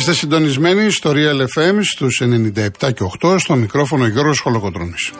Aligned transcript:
Είστε 0.00 0.12
συντονισμένοι 0.12 0.90
στο 0.90 1.12
Real 1.14 1.40
FM 1.40 1.78
στους 1.82 2.22
97 2.24 2.68
και 2.78 3.04
8 3.22 3.38
στο 3.38 3.54
μικρόφωνο 3.54 4.06
Γιώργος 4.06 4.40
Χολοκοτρώνης. 4.40 5.12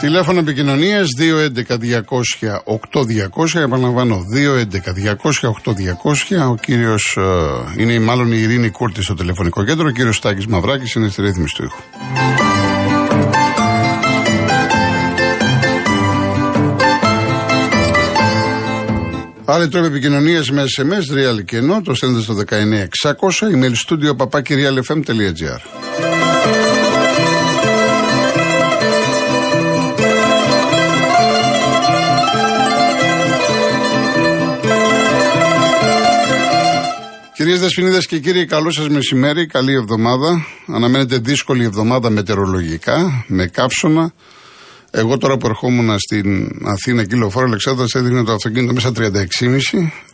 Τηλέφωνο 0.00 0.38
επικοινωνίας 0.38 1.06
211-200-8200. 1.18 3.54
Επαναλαμβάνω, 3.54 4.24
211-200-8200. 4.34 6.50
Ο 6.50 6.54
κύριος 6.54 7.16
ε, 7.16 7.22
είναι 7.82 8.00
μάλλον 8.00 8.32
η 8.32 8.38
Ειρήνη 8.40 8.70
Κούρτη 8.70 9.02
στο 9.02 9.14
τηλεφωνικό 9.14 9.64
κέντρο. 9.64 9.86
Ο 9.86 9.90
κύριος 9.90 10.16
Στάκης 10.16 10.46
Μαυράκης 10.46 10.94
είναι 10.94 11.08
στη 11.08 11.22
ρύθμιση 11.22 11.54
του 11.54 11.64
ήχου. 11.64 11.80
Άλλοι 19.50 19.68
τρόποι 19.68 19.86
επικοινωνίας 19.86 20.50
με 20.50 20.64
SMS, 20.76 21.16
real 21.16 21.44
και 21.44 21.56
ενώ, 21.56 21.82
το 21.82 21.94
στέλνετε 21.94 22.22
στο 22.22 22.34
19600, 22.34 23.46
email 23.54 23.72
studio 23.86 24.16
papakirialfm.gr. 24.16 25.60
Κυρίες 37.34 37.60
Δεσποινίδες 37.60 38.06
και 38.06 38.18
κύριοι, 38.18 38.46
καλό 38.46 38.70
σας 38.70 38.88
μεσημέρι, 38.88 39.46
καλή 39.46 39.72
εβδομάδα. 39.72 40.46
Αναμένεται 40.66 41.18
δύσκολη 41.18 41.64
εβδομάδα 41.64 42.10
μετεωρολογικά, 42.10 43.24
με 43.26 43.46
καύσωνα. 43.46 44.12
Εγώ 44.98 45.18
τώρα 45.18 45.36
που 45.36 45.46
ερχόμουν 45.46 45.98
στην 45.98 46.50
Αθήνα 46.64 47.04
κυκλοφόρο 47.04 47.46
Αλεξάνδρας 47.46 47.94
έδειχνε 47.94 48.24
το 48.24 48.32
αυτοκίνητο 48.32 48.72
μέσα 48.72 48.92
36,5. 48.96 49.10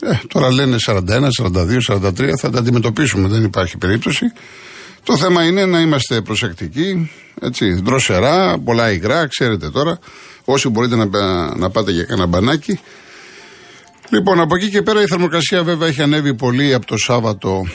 Ε, 0.03 0.19
τώρα 0.29 0.53
λένε 0.53 0.77
41, 0.87 1.01
42, 1.43 1.81
43. 1.89 2.37
Θα 2.41 2.51
τα 2.51 2.59
αντιμετωπίσουμε, 2.59 3.29
δεν 3.29 3.45
υπάρχει 3.45 3.79
περίπτωση. 3.79 4.25
Το 5.03 5.17
θέμα 5.17 5.45
είναι 5.45 5.67
να 5.67 5.81
είμαστε 5.81 6.21
προσεκτικοί, 6.21 7.11
έτσι, 7.41 7.73
δροσερά, 7.85 8.59
πολλά 8.59 8.93
υγρά, 8.93 9.27
ξέρετε 9.27 9.71
τώρα. 9.71 9.99
Όσοι 10.45 10.69
μπορείτε 10.69 10.97
να, 10.97 11.07
να 11.57 11.71
πάτε 11.71 11.93
για 11.93 12.05
κανένα 12.05 12.27
μπανάκι, 12.27 12.81
Λοιπόν, 14.09 14.41
από 14.41 14.57
εκεί 14.57 14.69
και 14.69 14.83
πέρα 14.83 15.03
η 15.03 15.07
θερμοκρασία 15.07 15.63
βέβαια 15.63 15.89
έχει 15.89 16.03
ανέβει 16.03 16.35
πολύ 16.35 16.75
από 16.75 16.87
το 16.87 16.97
Σάββατο 16.97 17.67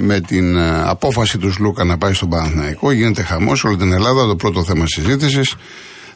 με 0.00 0.20
την 0.20 0.56
ε, 0.56 0.82
απόφαση 0.84 1.38
τους 1.38 1.58
Λούκα 1.58 1.84
να 1.84 1.98
πάει 1.98 2.12
στον 2.12 2.28
Παναθηναϊκό. 2.28 2.92
Γίνεται 2.92 3.22
χαμός 3.22 3.64
όλη 3.64 3.76
την 3.76 3.92
Ελλάδα, 3.92 4.26
το 4.26 4.36
πρώτο 4.36 4.64
θέμα 4.64 4.84
συζήτησης. 4.86 5.54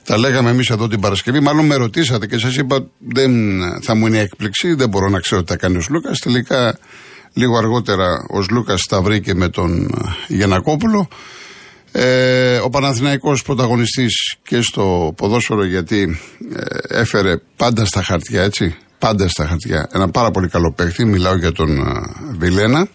Τα 0.07 0.19
λέγαμε 0.19 0.51
εμείς 0.51 0.71
εδώ 0.71 0.89
την 0.89 1.01
Παρασκευή. 1.01 1.41
Μάλλον 1.41 1.67
με 1.67 1.75
ρωτήσατε 1.75 2.27
και 2.27 2.39
σας 2.39 2.57
είπα, 2.57 2.87
δεν 2.99 3.61
θα 3.83 3.95
μου 3.95 4.07
είναι 4.07 4.19
έκπληξη, 4.19 4.75
δεν 4.75 4.89
μπορώ 4.89 5.09
να 5.09 5.21
ξέρω 5.21 5.43
τι 5.43 5.53
θα 5.53 5.59
κάνει 5.59 5.77
ο 5.77 5.83
Λούκα. 5.91 6.11
Τελικά, 6.23 6.79
λίγο 7.33 7.57
αργότερα, 7.57 8.27
ο 8.31 8.45
Λούκα 8.51 8.75
τα 8.89 9.03
βρήκε 9.03 9.35
με 9.35 9.49
τον 9.49 9.85
ε, 9.85 10.35
Γιανακόπουλο. 10.35 11.09
Ε, 11.93 12.57
ο 12.57 12.69
Παναθηναϊκός 12.69 13.43
πρωταγωνιστής 13.43 14.37
και 14.43 14.61
στο 14.61 15.15
ποδόσφαιρο 15.17 15.65
γιατί 15.65 16.21
ε, 16.55 16.99
έφερε 17.01 17.37
πάντα 17.57 17.85
στα 17.85 18.03
χαρτιά 18.03 18.43
έτσι 18.43 18.77
πάντα 18.99 19.29
στα 19.29 19.47
χαρτιά. 19.47 19.89
Ένα 19.93 20.09
πάρα 20.09 20.31
πολύ 20.31 20.49
καλό 20.49 20.73
παίχτη, 20.73 21.05
μιλάω 21.05 21.37
για 21.37 21.53
τον 21.53 21.69
Βιλένα. 22.39 22.89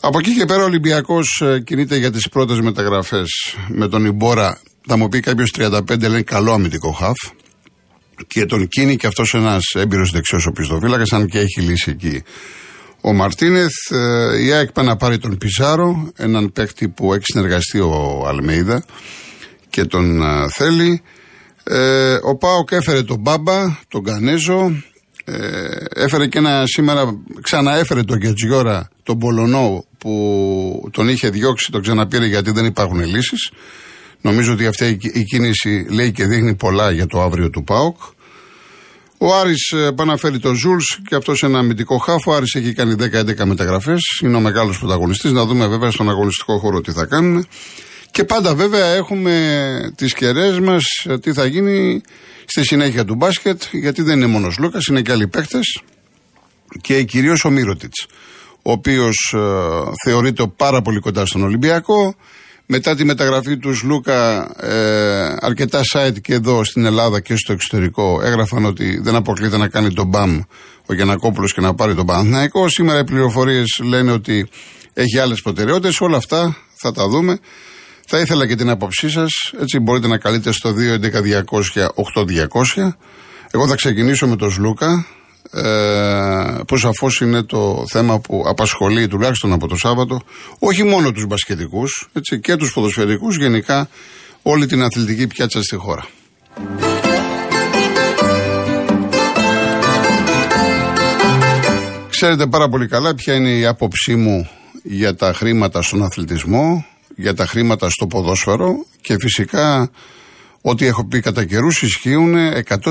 Από 0.00 0.18
εκεί 0.18 0.34
και 0.34 0.44
πέρα 0.44 0.62
ο 0.62 0.64
Ολυμπιακός 0.64 1.40
ε, 1.44 1.60
κινείται 1.60 1.96
για 1.96 2.10
τις 2.10 2.28
πρώτες 2.28 2.60
μεταγραφές 2.60 3.56
με 3.68 3.88
τον 3.88 4.04
Ιμπόρα. 4.04 4.60
Θα 4.86 4.96
μου 4.96 5.08
πει 5.08 5.20
κάποιος 5.20 5.52
35 5.56 6.08
λέει 6.08 6.22
καλό 6.22 6.52
αμυντικό 6.52 6.90
χαφ. 6.90 7.16
Και 8.26 8.46
τον 8.46 8.68
κίνει 8.68 8.96
και 8.96 9.06
αυτός 9.06 9.34
ένας 9.34 9.62
έμπειρος 9.74 10.10
δεξιός 10.10 10.46
ο 10.46 10.50
πιστοφύλακα, 10.50 11.16
αν 11.16 11.26
και 11.26 11.38
έχει 11.38 11.60
λύσει 11.60 11.90
εκεί. 11.90 12.22
Ο 13.00 13.12
Μαρτίνεθ, 13.12 13.72
ε, 13.90 14.42
η 14.42 14.52
ΑΕΚ 14.52 14.72
πάει 14.72 14.86
να 14.86 14.96
πάρει 14.96 15.18
τον 15.18 15.38
Πιζάρο, 15.38 16.12
έναν 16.16 16.52
παίχτη 16.52 16.88
που 16.88 17.14
έχει 17.14 17.24
συνεργαστεί 17.24 17.80
ο 17.80 18.24
Αλμέιδα 18.26 18.84
και 19.68 19.84
τον 19.84 20.22
ε, 20.22 20.48
θέλει. 20.56 21.02
ο 22.22 22.36
Πάοκ 22.36 22.70
έφερε 22.70 23.02
τον 23.02 23.18
Μπάμπα, 23.18 23.78
τον 23.88 24.04
Κανέζο, 24.04 24.72
ε, 25.24 26.02
έφερε 26.02 26.26
και 26.26 26.38
ένα 26.38 26.66
σήμερα, 26.66 27.22
ξαναέφερε 27.40 28.02
τον 28.02 28.18
Γκετζιόρα, 28.18 28.88
τον 29.02 29.18
Πολωνό 29.18 29.84
που 29.98 30.88
τον 30.92 31.08
είχε 31.08 31.30
διώξει, 31.30 31.70
τον 31.70 31.82
ξαναπήρε 31.82 32.26
γιατί 32.26 32.50
δεν 32.50 32.64
υπάρχουν 32.64 33.04
λύσεις. 33.04 33.50
Νομίζω 34.20 34.52
ότι 34.52 34.66
αυτή 34.66 34.98
η 35.02 35.24
κίνηση 35.24 35.86
λέει 35.90 36.12
και 36.12 36.24
δείχνει 36.24 36.54
πολλά 36.54 36.90
για 36.90 37.06
το 37.06 37.22
αύριο 37.22 37.50
του 37.50 37.64
ΠΑΟΚ. 37.64 37.96
Ο 39.18 39.34
Άρης 39.34 39.70
ε, 39.70 39.92
πάει 39.92 40.06
να 40.06 40.16
φέρει 40.16 40.38
τον 40.38 40.54
Ζούλς 40.54 41.00
και 41.08 41.14
αυτός 41.14 41.42
ένα 41.42 41.58
αμυντικό 41.58 41.96
χάφο. 41.96 42.32
Ο 42.32 42.34
Άρης 42.34 42.54
έχει 42.54 42.72
κάνει 42.72 42.94
10-11 42.98 43.44
μεταγραφές. 43.44 44.00
Είναι 44.22 44.36
ο 44.36 44.40
μεγάλος 44.40 44.78
πρωταγωνιστής. 44.78 45.32
Να 45.32 45.44
δούμε 45.44 45.66
βέβαια 45.66 45.90
στον 45.90 46.10
αγωνιστικό 46.10 46.58
χώρο 46.58 46.80
τι 46.80 46.92
θα 46.92 47.04
κάνουν. 47.04 47.46
Και 48.10 48.24
πάντα 48.24 48.54
βέβαια 48.54 48.86
έχουμε 48.86 49.92
τις 49.96 50.14
κεραίες 50.14 50.58
μας, 50.58 50.84
τι 51.20 51.32
θα 51.32 51.46
γίνει 51.46 52.00
στη 52.44 52.64
συνέχεια 52.64 53.04
του 53.04 53.14
μπάσκετ, 53.14 53.62
γιατί 53.72 54.02
δεν 54.02 54.16
είναι 54.16 54.26
μόνος 54.26 54.58
Λούκας, 54.58 54.86
είναι 54.86 55.02
και 55.02 55.12
άλλοι 55.12 55.28
παίχτε 55.28 55.60
και 56.80 57.02
κυρίως 57.02 57.44
ο 57.44 57.50
Μύρωτιτς, 57.50 58.06
ο 58.62 58.70
οποίος 58.70 59.34
ε, 59.36 59.40
θεωρείται 60.04 60.46
πάρα 60.56 60.82
πολύ 60.82 61.00
κοντά 61.00 61.26
στον 61.26 61.42
Ολυμπιακό. 61.42 62.14
Μετά 62.72 62.94
τη 62.94 63.04
μεταγραφή 63.04 63.56
του 63.56 63.78
Λούκα, 63.82 64.50
ε, 64.60 65.36
αρκετά 65.40 65.80
site 65.92 66.20
και 66.20 66.34
εδώ 66.34 66.64
στην 66.64 66.84
Ελλάδα 66.84 67.20
και 67.20 67.36
στο 67.36 67.52
εξωτερικό 67.52 68.20
έγραφαν 68.22 68.64
ότι 68.64 69.00
δεν 69.02 69.14
αποκλείται 69.14 69.56
να 69.56 69.68
κάνει 69.68 69.92
τον 69.92 70.06
μπαμ 70.06 70.40
ο 70.86 70.94
Γιανακόπουλος 70.94 71.54
και 71.54 71.60
να 71.60 71.74
πάρει 71.74 71.94
τον 71.94 72.06
Παναθηναϊκό. 72.06 72.68
Σήμερα 72.68 72.98
οι 72.98 73.04
πληροφορίες 73.04 73.80
λένε 73.82 74.12
ότι 74.12 74.48
έχει 74.92 75.18
άλλες 75.18 75.42
προτεραιότητες. 75.42 76.00
Όλα 76.00 76.16
αυτά 76.16 76.56
θα 76.74 76.92
τα 76.92 77.08
δούμε. 77.08 77.38
Θα 78.06 78.18
ήθελα 78.18 78.46
και 78.46 78.54
την 78.54 78.70
άποψή 78.70 79.10
σας. 79.10 79.30
Έτσι 79.60 79.78
μπορείτε 79.78 80.06
να 80.06 80.18
καλείτε 80.18 80.52
στο 80.52 80.70
2.11.200.8.200. 80.70 82.96
Εγώ 83.50 83.68
θα 83.68 83.74
ξεκινήσω 83.74 84.26
με 84.26 84.36
τον 84.36 84.50
Σλούκα, 84.50 84.90
ε, 84.90 85.04
που 86.66 86.76
σαφώς 86.76 87.20
είναι 87.20 87.42
το 87.42 87.84
θέμα 87.90 88.18
που 88.18 88.44
απασχολεί 88.46 89.08
τουλάχιστον 89.08 89.52
από 89.52 89.66
το 89.68 89.76
Σάββατο 89.76 90.20
όχι 90.58 90.82
μόνο 90.82 91.12
τους 91.12 91.26
μπασκετικούς, 91.26 92.08
και 92.40 92.56
τους 92.56 92.72
ποδοσφαιρικούς, 92.72 93.36
γενικά 93.36 93.88
όλη 94.42 94.66
την 94.66 94.82
αθλητική 94.82 95.26
πιάτσα 95.26 95.62
στη 95.62 95.76
χώρα. 95.76 96.06
Ξέρετε 102.10 102.46
πάρα 102.46 102.68
πολύ 102.68 102.88
καλά 102.88 103.14
ποια 103.14 103.34
είναι 103.34 103.50
η 103.50 103.66
άποψή 103.66 104.14
μου 104.16 104.48
για 104.82 105.14
τα 105.14 105.32
χρήματα 105.32 105.82
στον 105.82 106.02
αθλητισμό 106.02 106.84
για 107.16 107.34
τα 107.34 107.46
χρήματα 107.46 107.90
στο 107.90 108.06
ποδόσφαιρο 108.06 108.84
και 109.00 109.16
φυσικά 109.20 109.90
ό,τι 110.60 110.86
έχω 110.86 111.04
πει 111.06 111.20
κατά 111.20 111.44
καιρούς 111.44 111.82
ισχύουν 111.82 112.34
100%, 112.34 112.82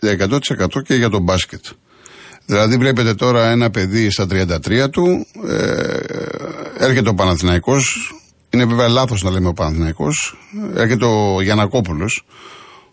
100% 0.00 0.82
και 0.84 0.94
για 0.94 1.08
τον 1.08 1.22
μπάσκετ. 1.22 1.64
Δηλαδή 2.46 2.76
βλέπετε 2.76 3.14
τώρα 3.14 3.50
ένα 3.50 3.70
παιδί 3.70 4.10
στα 4.10 4.26
33 4.26 4.90
του, 4.90 5.26
ε, 5.48 5.98
έρχεται 6.78 7.08
ο 7.08 7.14
Παναθηναϊκός, 7.14 8.14
είναι 8.50 8.64
βέβαια 8.64 8.88
λάθος 8.88 9.22
να 9.22 9.30
λέμε 9.30 9.48
ο 9.48 9.52
Παναθηναϊκός, 9.52 10.36
έρχεται 10.74 11.04
ο 11.04 11.40
Γιανακόπουλος, 11.42 12.24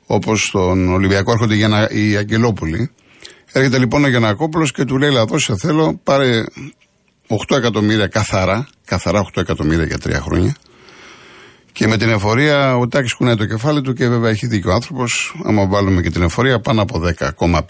όπως 0.05 0.41
στον 0.41 0.93
Ολυμπιακό 0.93 1.31
έρχονται 1.31 1.55
οι 1.89 2.15
Αγγελόπουλοι. 2.15 2.91
Έρχεται 3.51 3.77
λοιπόν 3.77 4.03
ο 4.03 4.07
Γιανακόπουλος 4.07 4.71
και 4.71 4.85
του 4.85 4.97
λέει 4.97 5.11
λάθος, 5.11 5.43
σε 5.43 5.57
θέλω, 5.57 5.99
πάρε 6.03 6.43
8 7.27 7.57
εκατομμύρια 7.57 8.07
καθαρά, 8.07 8.67
καθαρά 8.85 9.21
8 9.21 9.41
εκατομμύρια 9.41 9.85
για 9.85 9.97
τρία 9.97 10.21
χρόνια. 10.21 10.55
Και 11.77 11.87
με 11.87 11.97
την 11.97 12.09
εφορία 12.09 12.77
ο 12.77 12.87
Τάκης 12.87 13.13
κουνάει 13.13 13.35
το 13.35 13.45
κεφάλι 13.45 13.81
του 13.81 13.93
και 13.93 14.07
βέβαια 14.07 14.29
έχει 14.29 14.47
δίκιο 14.47 14.71
ο 14.71 14.73
άνθρωπος. 14.73 15.35
Άμα 15.43 15.67
βάλουμε 15.67 16.01
και 16.01 16.09
την 16.09 16.21
εφορία 16.21 16.59
πάνω 16.59 16.81
από 16.81 17.01
10,5 17.39 17.61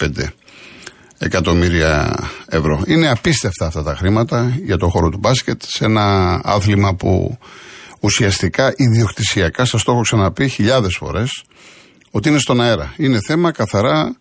εκατομμύρια 1.18 2.16
ευρώ. 2.48 2.84
Είναι 2.86 3.10
απίστευτα 3.10 3.66
αυτά 3.66 3.84
τα 3.84 3.96
χρήματα 3.96 4.58
για 4.64 4.78
το 4.78 4.90
χώρο 4.90 5.10
του 5.10 5.18
μπάσκετ 5.18 5.62
σε 5.66 5.86
ένα 5.86 6.40
άθλημα 6.44 6.96
που 6.96 7.38
ουσιαστικά 8.00 8.74
ιδιοκτησιακά, 8.76 9.66
σας 9.66 9.84
το 9.84 9.92
έχω 9.92 10.02
ξαναπεί 10.02 10.48
χιλιάδες 10.48 10.96
φορές, 10.96 11.44
ότι 12.12 12.30
είναι 12.30 12.40
στον 12.40 12.62
αέρα. 12.62 12.94
Είναι 12.98 13.20
θέμα 13.28 13.52
καθαρά 13.52 14.16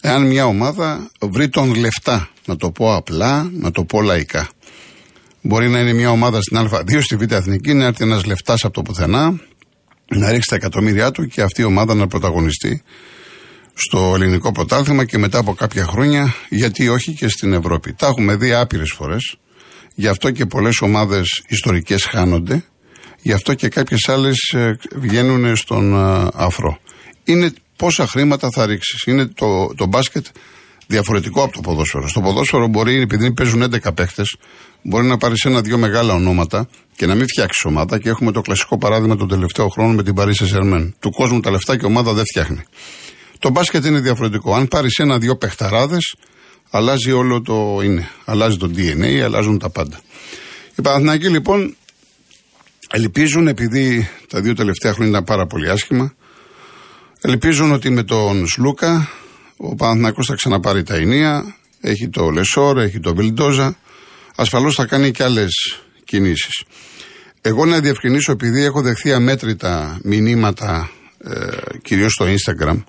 εάν 0.00 0.26
μια 0.26 0.46
ομάδα 0.46 1.10
βρει 1.20 1.48
τον 1.48 1.74
λεφτά, 1.74 2.28
να 2.46 2.56
το 2.56 2.70
πω 2.70 2.94
απλά, 2.94 3.50
να 3.52 3.70
το 3.70 3.84
πω 3.84 4.02
λαϊκά. 4.02 4.48
Μπορεί 5.42 5.68
να 5.68 5.80
είναι 5.80 5.92
μια 5.92 6.10
ομάδα 6.10 6.40
στην 6.40 6.58
Α2, 6.58 7.02
στη 7.02 7.16
Β' 7.16 7.32
Εθνική, 7.32 7.72
να 7.72 7.84
έρθει 7.84 8.04
ένας 8.04 8.24
λεφτάς 8.24 8.64
από 8.64 8.74
το 8.74 8.82
πουθενά, 8.82 9.40
να 10.08 10.30
ρίξει 10.30 10.48
τα 10.48 10.56
εκατομμύρια 10.56 11.10
του 11.10 11.26
και 11.26 11.42
αυτή 11.42 11.60
η 11.60 11.64
ομάδα 11.64 11.94
να 11.94 12.06
πρωταγωνιστεί 12.06 12.82
στο 13.74 14.12
ελληνικό 14.14 14.52
πρωτάθλημα 14.52 15.04
και 15.04 15.18
μετά 15.18 15.38
από 15.38 15.54
κάποια 15.54 15.84
χρόνια, 15.84 16.34
γιατί 16.48 16.88
όχι 16.88 17.12
και 17.12 17.28
στην 17.28 17.52
Ευρώπη. 17.52 17.92
Τα 17.92 18.06
έχουμε 18.06 18.36
δει 18.36 18.52
άπειρες 18.52 18.90
φορές. 18.90 19.36
Γι' 19.94 20.08
αυτό 20.08 20.30
και 20.30 20.46
πολλές 20.46 20.80
ομάδες 20.80 21.42
ιστορικές 21.48 22.04
χάνονται. 22.04 22.64
Γι' 23.22 23.32
αυτό 23.32 23.54
και 23.54 23.68
κάποιες 23.68 24.08
άλλες 24.08 24.54
βγαίνουν 24.94 25.56
στον 25.56 25.96
αφρό. 26.34 26.78
Είναι 27.24 27.52
πόσα 27.76 28.06
χρήματα 28.06 28.50
θα 28.50 28.66
ρίξεις. 28.66 29.02
Είναι 29.02 29.26
το, 29.26 29.74
το 29.74 29.86
μπάσκετ 29.86 30.26
διαφορετικό 30.88 31.42
από 31.42 31.52
το 31.52 31.60
ποδόσφαιρο. 31.60 32.08
Στο 32.08 32.20
ποδόσφαιρο 32.20 32.66
μπορεί, 32.66 33.00
επειδή 33.00 33.32
παίζουν 33.32 33.62
11 33.62 33.94
παίχτες, 33.94 34.36
μπορεί 34.82 35.06
να 35.06 35.16
πάρεις 35.16 35.44
ένα-δυο 35.44 35.78
μεγάλα 35.78 36.14
ονόματα 36.14 36.68
και 36.96 37.06
να 37.06 37.14
μην 37.14 37.26
φτιάξεις 37.28 37.64
ομάδα. 37.64 37.98
Και 37.98 38.08
έχουμε 38.08 38.32
το 38.32 38.40
κλασικό 38.40 38.78
παράδειγμα 38.78 39.16
τον 39.16 39.28
τελευταίο 39.28 39.68
χρόνο 39.68 39.92
με 39.92 40.02
την 40.02 40.14
Paris 40.16 40.32
saint 40.32 40.88
Του 40.98 41.10
κόσμου 41.10 41.40
τα 41.40 41.50
λεφτά 41.50 41.76
και 41.76 41.84
ομάδα 41.84 42.12
δεν 42.12 42.24
φτιάχνει. 42.24 42.62
Το 43.38 43.50
μπάσκετ 43.50 43.84
είναι 43.84 44.00
διαφορετικό. 44.00 44.54
Αν 44.54 44.68
πάρεις 44.68 44.98
ένα-δυο 44.98 45.36
παιχταράδες, 45.36 46.14
αλλάζει 46.70 47.12
όλο 47.12 47.42
το 47.42 47.80
είναι. 47.84 48.08
Αλλάζει 48.24 48.56
το 48.56 48.70
DNA, 48.76 49.18
αλλάζουν 49.24 49.58
τα 49.58 49.70
πάντα. 49.70 50.00
Οι 50.76 50.82
Παναθηναϊκοί 50.82 51.28
λοιπόν 51.28 51.76
ελπίζουν, 52.90 53.48
επειδή 53.48 54.08
τα 54.28 54.40
δύο 54.40 54.54
τελευταία 54.54 54.92
χρόνια 54.92 55.12
ήταν 55.12 55.24
πάρα 55.24 55.46
πολύ 55.46 55.70
άσχημα, 55.70 56.14
ελπίζουν 57.20 57.72
ότι 57.72 57.90
με 57.90 58.02
τον 58.02 58.46
Σλούκα 58.46 59.08
ο 59.60 59.74
Παναθηναϊκός 59.74 60.26
θα 60.26 60.34
ξαναπάρει 60.34 60.82
τα 60.82 60.94
ενία, 60.94 61.56
έχει 61.80 62.08
το 62.08 62.30
Λεσόρ, 62.30 62.78
έχει 62.78 63.00
το 63.00 63.14
Βιλντόζα, 63.14 63.76
ασφαλώς 64.34 64.74
θα 64.74 64.86
κάνει 64.86 65.10
και 65.10 65.22
άλλες 65.22 65.82
κινήσεις. 66.04 66.62
Εγώ 67.40 67.64
να 67.64 67.80
διευκρινίσω, 67.80 68.32
επειδή 68.32 68.62
έχω 68.62 68.82
δεχθεί 68.82 69.12
αμέτρητα 69.12 70.00
μηνύματα, 70.02 70.90
ε, 71.24 71.78
κυρίως 71.82 72.12
στο 72.12 72.26
Instagram, 72.26 72.84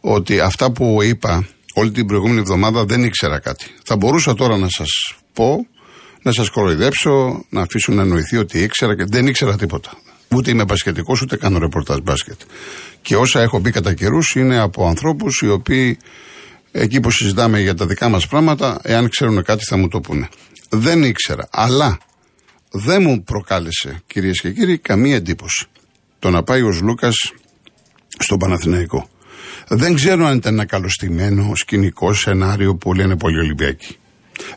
ότι 0.00 0.40
αυτά 0.40 0.72
που 0.72 1.02
είπα 1.02 1.48
όλη 1.74 1.90
την 1.90 2.06
προηγούμενη 2.06 2.40
εβδομάδα 2.40 2.84
δεν 2.84 3.04
ήξερα 3.04 3.38
κάτι. 3.38 3.66
Θα 3.84 3.96
μπορούσα 3.96 4.34
τώρα 4.34 4.56
να 4.56 4.68
σας 4.68 5.16
πω, 5.32 5.66
να 6.22 6.32
σας 6.32 6.50
κοροϊδέψω, 6.50 7.44
να 7.48 7.60
αφήσω 7.60 7.92
να 7.92 8.02
εννοηθεί 8.02 8.36
ότι 8.36 8.62
ήξερα 8.62 8.96
και 8.96 9.04
δεν 9.08 9.26
ήξερα 9.26 9.56
τίποτα. 9.56 9.90
Ούτε 10.34 10.50
είμαι 10.50 10.64
μπασκετικός, 10.64 11.22
ούτε 11.22 11.36
κάνω 11.36 11.58
ρεπορτάζ 11.58 11.98
μπάσκετ. 12.02 12.40
Και 13.02 13.16
όσα 13.16 13.40
έχω 13.40 13.60
πει 13.60 13.70
κατά 13.70 13.94
καιρούς 13.94 14.34
είναι 14.34 14.58
από 14.58 14.86
ανθρώπους 14.86 15.40
οι 15.40 15.48
οποίοι 15.48 15.98
εκεί 16.72 17.00
που 17.00 17.10
συζητάμε 17.10 17.60
για 17.60 17.74
τα 17.74 17.86
δικά 17.86 18.08
μας 18.08 18.26
πράγματα, 18.26 18.80
εάν 18.82 19.08
ξέρουν 19.08 19.42
κάτι 19.42 19.64
θα 19.64 19.76
μου 19.76 19.88
το 19.88 20.00
πούνε. 20.00 20.28
Δεν 20.68 21.02
ήξερα, 21.04 21.48
αλλά 21.50 21.98
δεν 22.70 23.02
μου 23.02 23.22
προκάλεσε, 23.22 24.02
κυρίες 24.06 24.40
και 24.40 24.50
κύριοι, 24.50 24.78
καμία 24.78 25.16
εντύπωση 25.16 25.66
το 26.18 26.30
να 26.30 26.42
πάει 26.42 26.62
ο 26.62 26.78
Λούκας 26.82 27.32
στον 28.18 28.38
Παναθηναϊκό. 28.38 29.08
Δεν 29.68 29.94
ξέρω 29.94 30.26
αν 30.26 30.36
ήταν 30.36 30.52
ένα 30.52 30.64
καλωστημένο 30.64 31.52
σκηνικό 31.54 32.12
σενάριο 32.12 32.74
που 32.74 32.94
λένε 32.94 33.16
πολλοί 33.16 33.38
Ολυμπιακοί. 33.38 33.96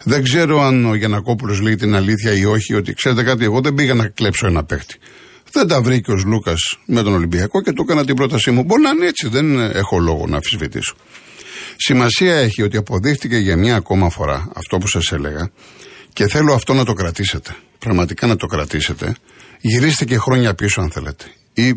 Δεν 0.03 0.23
ξέρω 0.23 0.61
αν 0.61 0.85
ο 0.85 0.95
Γιανακόπουλος 0.95 1.59
λέει 1.59 1.75
την 1.75 1.95
αλήθεια 1.95 2.33
ή 2.33 2.45
όχι, 2.45 2.73
ότι 2.73 2.93
ξέρετε 2.93 3.23
κάτι, 3.23 3.43
εγώ 3.43 3.61
δεν 3.61 3.73
πήγα 3.73 3.93
να 3.93 4.07
κλέψω 4.07 4.47
ένα 4.47 4.63
παίχτη. 4.63 4.97
Δεν 5.53 5.67
τα 5.67 5.81
βρήκε 5.81 6.11
ο 6.11 6.15
Λούκας 6.25 6.77
με 6.85 7.03
τον 7.03 7.13
Ολυμπιακό 7.13 7.61
και 7.61 7.71
του 7.71 7.81
έκανα 7.81 8.05
την 8.05 8.15
πρότασή 8.15 8.51
μου. 8.51 8.63
Μπορεί 8.63 8.81
να 8.81 8.89
είναι 8.89 9.05
έτσι, 9.05 9.27
δεν 9.27 9.59
έχω 9.59 9.99
λόγο 9.99 10.27
να 10.27 10.35
αμφισβητήσω. 10.35 10.95
Σημασία 11.75 12.35
έχει 12.35 12.61
ότι 12.61 12.77
αποδείχτηκε 12.77 13.37
για 13.37 13.57
μια 13.57 13.75
ακόμα 13.75 14.09
φορά 14.09 14.51
αυτό 14.55 14.77
που 14.77 14.87
σας 14.87 15.11
έλεγα 15.11 15.51
και 16.13 16.27
θέλω 16.27 16.53
αυτό 16.53 16.73
να 16.73 16.85
το 16.85 16.93
κρατήσετε. 16.93 17.55
Πραγματικά 17.79 18.27
να 18.27 18.35
το 18.35 18.47
κρατήσετε. 18.47 19.15
Γυρίστε 19.59 20.05
και 20.05 20.17
χρόνια 20.17 20.53
πίσω 20.53 20.81
αν 20.81 20.91
θέλετε. 20.91 21.25
Ή 21.53 21.75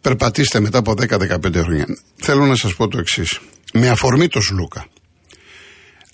περπατήστε 0.00 0.60
μετά 0.60 0.78
από 0.78 0.92
10-15 0.92 1.54
χρόνια. 1.54 1.86
Θέλω 2.16 2.46
να 2.46 2.54
σας 2.54 2.74
πω 2.74 2.88
το 2.88 2.98
εξής. 2.98 3.40
Με 3.72 3.88
αφορμή 3.88 4.28
το 4.28 4.40
Σλούκα. 4.40 4.86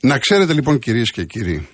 Να 0.01 0.19
ξέρετε 0.19 0.53
λοιπόν 0.53 0.79
κυρίες 0.79 1.11
και 1.11 1.25
κύριοι, 1.25 1.69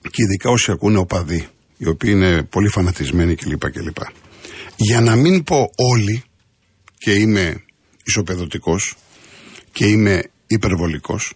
και 0.00 0.22
ειδικά 0.22 0.50
όσοι 0.50 0.70
ακούνε 0.70 0.98
οπαδοί, 0.98 1.48
οι 1.78 1.88
οποίοι 1.88 2.10
είναι 2.14 2.42
πολύ 2.42 2.68
φανατισμένοι 2.68 3.34
κλπ. 3.34 3.70
κλπ. 3.70 3.96
Για 4.76 5.00
να 5.00 5.16
μην 5.16 5.44
πω 5.44 5.70
όλοι, 5.76 6.22
και 6.98 7.12
είμαι 7.12 7.62
ισοπεδωτικός 8.04 8.96
και 9.72 9.86
είμαι 9.86 10.22
υπερβολικός, 10.46 11.32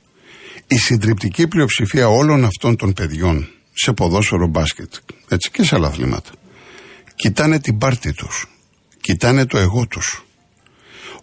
η 0.66 0.78
συντριπτική 0.78 1.48
πλειοψηφία 1.48 2.08
όλων 2.08 2.44
αυτών 2.44 2.76
των 2.76 2.92
παιδιών 2.92 3.48
σε 3.72 3.92
ποδόσφαιρο 3.92 4.46
μπάσκετ, 4.46 4.92
έτσι 5.28 5.50
και 5.50 5.64
σε 5.64 5.74
άλλα 5.74 5.86
αθλήματα, 5.86 6.30
κοιτάνε 7.14 7.60
την 7.60 7.78
πάρτη 7.78 8.12
τους, 8.12 8.46
κοιτάνε 9.00 9.46
το 9.46 9.58
εγώ 9.58 9.86
τους. 9.86 10.24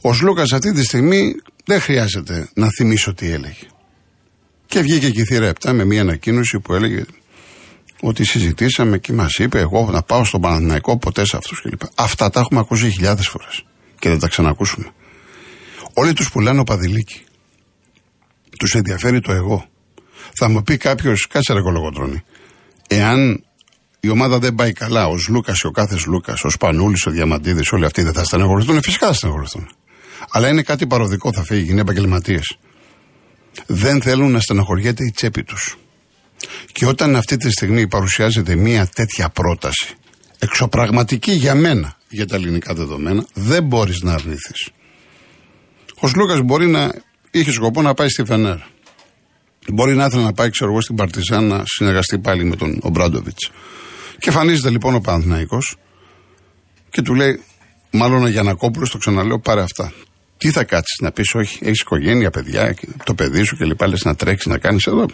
Ο 0.02 0.14
Σλούκας 0.14 0.52
αυτή 0.52 0.74
τη 0.74 0.84
στιγμή 0.84 1.36
δεν 1.66 1.82
χρειάζεται 1.82 2.50
να 2.54 2.68
θυμίσω 2.70 3.14
τι 3.14 3.32
έλεγε. 3.32 3.68
Και 4.66 4.82
βγήκε 4.82 5.10
και 5.10 5.22
η 5.22 5.26
θύρα 5.26 5.54
7 5.60 5.72
με 5.72 5.86
μια 5.86 6.02
ανακοίνωση 6.02 6.60
που 6.60 6.74
έλεγε 6.74 7.04
ότι 8.02 8.26
συζητήσαμε 8.26 8.98
και 8.98 9.14
μας 9.14 9.38
είπε 9.38 9.60
εγώ 9.60 9.90
να 9.92 10.02
πάω 10.02 10.24
στον 10.24 10.42
Παναθηναϊκό 10.42 10.98
ποτέ 10.98 11.26
σε 11.26 11.38
αυτούς 11.38 11.62
κλπ. 11.62 11.82
Αυτά 11.96 12.30
τα 12.30 12.40
έχουμε 12.40 12.60
ακούσει 12.60 12.90
χιλιάδες 12.90 13.28
φορές 13.28 13.64
και 14.00 14.10
δεν 14.10 14.20
τα 14.20 14.28
ξανακούσουμε. 14.28 14.86
Όλοι 15.94 16.14
τους 16.14 16.32
πουλάνε 16.32 16.60
ο 16.60 16.64
παδιλίκι. 16.64 17.24
Τους 18.60 18.76
ενδιαφέρει 18.76 19.22
το 19.22 19.32
εγώ. 19.32 19.66
Θα 20.34 20.50
μου 20.50 20.64
πει 20.64 20.78
κάποιος, 20.78 21.28
κάτσε 21.28 21.54
ρε 21.54 21.62
κολογοτρόνη, 21.62 22.24
εάν 22.88 23.44
η 24.00 24.10
ομάδα 24.10 24.40
δεν 24.40 24.56
πάει 24.56 24.74
καλά, 24.74 25.08
ο 25.08 25.16
Λούκα, 25.30 25.54
ο 25.64 25.72
κάθε 25.72 25.98
Λούκα, 26.08 26.38
ο 26.44 26.50
Σπανούλης, 26.50 27.06
ο 27.06 27.12
Διαμαντίδης, 27.12 27.72
όλοι 27.72 27.86
αυτοί 27.86 28.02
δεν 28.04 28.14
θα 28.14 28.24
στεναχωρηθούν. 28.24 28.82
Φυσικά 28.82 29.08
θα 29.08 29.14
στεναχωρηθούν. 29.14 29.70
Αλλά 30.32 30.48
είναι 30.48 30.62
κάτι 30.62 30.88
παροδικό, 30.88 31.34
θα 31.34 31.44
φύγει, 31.44 31.72
είναι 31.72 31.82
επαγγελματίες. 31.82 32.58
Δεν 33.66 34.02
θέλουν 34.02 34.32
να 34.32 34.40
στεναχωριέται 34.40 35.04
η 35.06 35.12
τσέπη 35.12 35.44
τους. 35.44 35.78
Και 36.72 36.86
όταν 36.86 37.16
αυτή 37.16 37.38
τη 37.38 37.52
στιγμή 37.52 37.88
παρουσιάζεται 37.88 38.56
μια 38.56 38.88
τέτοια 38.88 39.30
πρόταση, 39.30 39.96
εξωπραγματική 40.40 41.32
για 41.32 41.56
μένα, 41.56 41.98
για 42.10 42.28
τα 42.28 42.36
ελληνικά 42.36 42.74
δεδομένα, 42.74 43.26
δεν 43.34 43.64
μπορείς 43.64 44.02
να 44.02 44.14
αρνηθείς. 44.14 44.70
Ο 46.00 46.08
Σλούκας 46.08 46.42
μπορεί 46.42 46.68
να 46.68 46.92
είχε 47.32 47.52
σκοπό 47.52 47.82
να 47.82 47.94
πάει 47.94 48.10
στη 48.10 48.26
Φενέρ. 48.26 48.58
Μπορεί 49.74 49.96
να 49.96 50.06
ήθελε 50.06 50.24
να 50.24 50.34
πάει, 50.34 50.50
ξέρω 50.50 50.72
εγώ, 50.72 50.82
στην 50.82 50.96
Παρτιζάν 50.96 51.48
να 51.48 51.64
συνεργαστεί 51.66 52.20
πάλι 52.20 52.44
με 52.44 52.56
τον 52.56 52.80
Ομπράντοβιτς. 52.82 53.52
Και 54.20 54.30
εμφανίζεται 54.30 54.70
λοιπόν 54.70 54.96
ο 54.96 55.00
Παναθναϊκό 55.00 55.62
και 56.90 57.02
του 57.02 57.14
λέει, 57.14 57.44
μάλλον 57.92 58.24
ο 58.24 58.28
Γιανακόπουλος, 58.28 58.90
το 58.90 58.98
ξαναλέω, 58.98 59.40
πάρε 59.40 59.62
αυτά. 59.62 59.94
Τι 60.38 60.52
θα 60.52 60.64
κάτσεις 60.64 61.00
να 61.02 61.12
πεις, 61.12 61.34
Όχι, 61.34 61.60
έχεις 61.62 61.80
οικογένεια, 61.80 62.30
παιδιά, 62.30 62.76
το 63.04 63.14
παιδί 63.14 63.44
σου 63.44 63.56
και 63.58 63.66
λοιπά, 63.66 63.88
λες 63.88 64.04
να 64.04 64.16
τρέξεις, 64.16 64.52
να 64.52 64.58
κάνεις 64.58 64.86
εδώ. 64.86 65.06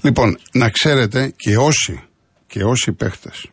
Λοιπόν, 0.00 0.38
να 0.52 0.70
ξέρετε 0.70 1.32
και 1.36 1.56
όσοι, 1.56 2.02
και 2.46 2.64
όσοι 2.64 2.92
παίχτες 2.92 3.50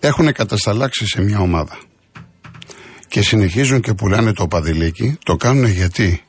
έχουν 0.00 0.32
κατασταλάξει 0.32 1.06
σε 1.06 1.22
μια 1.22 1.38
ομάδα 1.38 1.78
και 3.08 3.22
συνεχίζουν 3.22 3.80
και 3.80 3.94
πουλάνε 3.94 4.32
το 4.32 4.48
παδιλίκι, 4.48 5.18
το 5.24 5.36
κάνουν 5.36 5.64
γιατί 5.64 6.24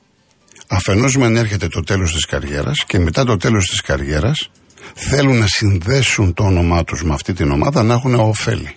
αφενός 0.68 1.18
μεν 1.18 1.36
έρχεται 1.36 1.68
το 1.68 1.82
τέλος 1.82 2.14
της 2.14 2.26
καριέρας 2.26 2.86
και 2.86 3.00
μετά 3.00 3.26
το 3.26 3.38
τέλος 3.38 3.66
της 3.66 3.82
καριέρας 3.82 4.50
θέλουν 4.94 5.38
να 5.38 5.48
συνδέσουν 5.48 6.34
το 6.34 6.44
όνομά 6.44 6.84
τους 6.84 7.04
με 7.04 7.14
αυτή 7.14 7.34
την 7.34 7.52
ομάδα 7.52 7.84
να 7.84 7.94
έχουν 7.94 8.16
ωφέλη. 8.16 8.76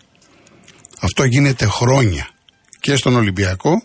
Αυτό 1.00 1.24
γίνεται 1.24 1.66
χρόνια 1.66 2.28
και 2.80 2.96
στον 2.96 3.16
Ολυμπιακό 3.16 3.82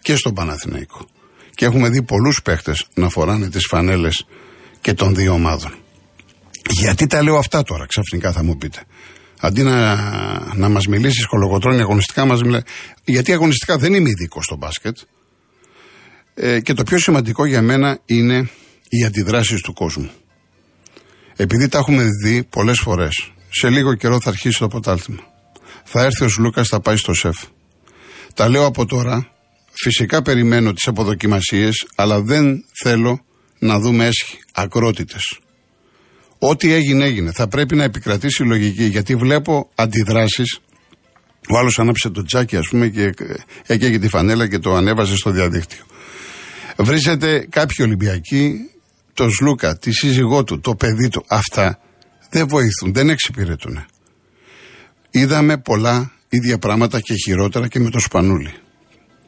και 0.00 0.16
στον 0.16 0.34
Παναθηναϊκό. 0.34 1.06
Και 1.54 1.64
έχουμε 1.64 1.88
δει 1.88 2.02
πολλούς 2.02 2.42
παίχτες 2.42 2.86
να 2.94 3.08
φοράνε 3.08 3.48
τις 3.48 3.66
φανέλες 3.68 4.26
και 4.82 4.94
των 4.94 5.14
δύο 5.14 5.32
ομάδων. 5.32 5.72
Γιατί 6.70 7.06
τα 7.06 7.22
λέω 7.22 7.36
αυτά 7.36 7.62
τώρα, 7.62 7.86
ξαφνικά 7.86 8.32
θα 8.32 8.42
μου 8.42 8.56
πείτε. 8.56 8.82
Αντί 9.40 9.62
να, 9.62 9.96
να 10.54 10.68
μας 10.68 10.86
μιλήσεις 10.86 11.26
κολοκοτρόνη 11.26 11.80
αγωνιστικά, 11.80 12.24
μας 12.24 12.42
μιλάει. 12.42 12.60
Γιατί 13.04 13.32
αγωνιστικά 13.32 13.78
δεν 13.78 13.94
είμαι 13.94 14.08
ειδικός 14.08 14.44
στο 14.44 14.56
μπάσκετ. 14.56 14.98
Ε, 16.34 16.60
και 16.60 16.74
το 16.74 16.82
πιο 16.82 16.98
σημαντικό 16.98 17.44
για 17.44 17.62
μένα 17.62 17.98
είναι 18.04 18.48
οι 18.88 19.04
αντιδράσεις 19.04 19.60
του 19.60 19.72
κόσμου. 19.72 20.10
Επειδή 21.36 21.68
τα 21.68 21.78
έχουμε 21.78 22.08
δει 22.24 22.42
πολλές 22.42 22.78
φορές, 22.78 23.32
σε 23.48 23.68
λίγο 23.68 23.94
καιρό 23.94 24.20
θα 24.20 24.30
αρχίσει 24.30 24.58
το 24.58 24.68
ποτάλτημα. 24.68 25.20
Θα 25.84 26.02
έρθει 26.02 26.24
ο 26.24 26.28
Λούκας, 26.38 26.68
θα 26.68 26.80
πάει 26.80 26.96
στο 26.96 27.14
σεφ. 27.14 27.36
Τα 28.34 28.48
λέω 28.48 28.66
από 28.66 28.86
τώρα. 28.86 29.26
Φυσικά 29.72 30.22
περιμένω 30.22 30.72
τις 30.72 30.86
αποδοκιμασίες, 30.86 31.86
αλλά 31.94 32.20
δεν 32.20 32.64
θέλω 32.82 33.24
να 33.62 33.78
δούμε 33.78 34.06
έσχοι, 34.06 34.38
ακρότητες. 34.52 35.38
Ό,τι 36.38 36.72
έγινε, 36.72 37.04
έγινε. 37.04 37.32
Θα 37.32 37.48
πρέπει 37.48 37.74
να 37.74 37.84
επικρατήσει 37.84 38.42
η 38.42 38.46
λογική, 38.46 38.84
γιατί 38.84 39.16
βλέπω 39.16 39.70
αντιδράσεις. 39.74 40.60
Ο 41.48 41.58
άλλος 41.58 41.78
άναψε 41.78 42.10
το 42.10 42.22
τσάκι, 42.22 42.56
ας 42.56 42.68
πούμε, 42.70 42.88
και 42.88 43.14
έκαιγε 43.66 43.98
τη 43.98 44.08
φανέλα 44.08 44.48
και 44.48 44.58
το 44.58 44.74
ανέβασε 44.74 45.16
στο 45.16 45.30
διαδίκτυο. 45.30 45.84
Βρίσκεται 46.76 47.46
κάποιοι 47.50 47.76
Ολυμπιακοί, 47.80 48.54
το 49.12 49.30
Σλούκα, 49.30 49.78
τη 49.78 49.92
σύζυγό 49.92 50.44
του, 50.44 50.60
το 50.60 50.74
παιδί 50.74 51.08
του. 51.08 51.24
Αυτά 51.26 51.78
δεν 52.30 52.48
βοηθούν, 52.48 52.92
δεν 52.92 53.08
εξυπηρετούν. 53.08 53.84
Είδαμε 55.10 55.58
πολλά 55.58 56.12
ίδια 56.28 56.58
πράγματα 56.58 57.00
και 57.00 57.14
χειρότερα 57.24 57.68
και 57.68 57.78
με 57.78 57.90
το 57.90 57.98
Σπανούλι. 57.98 58.54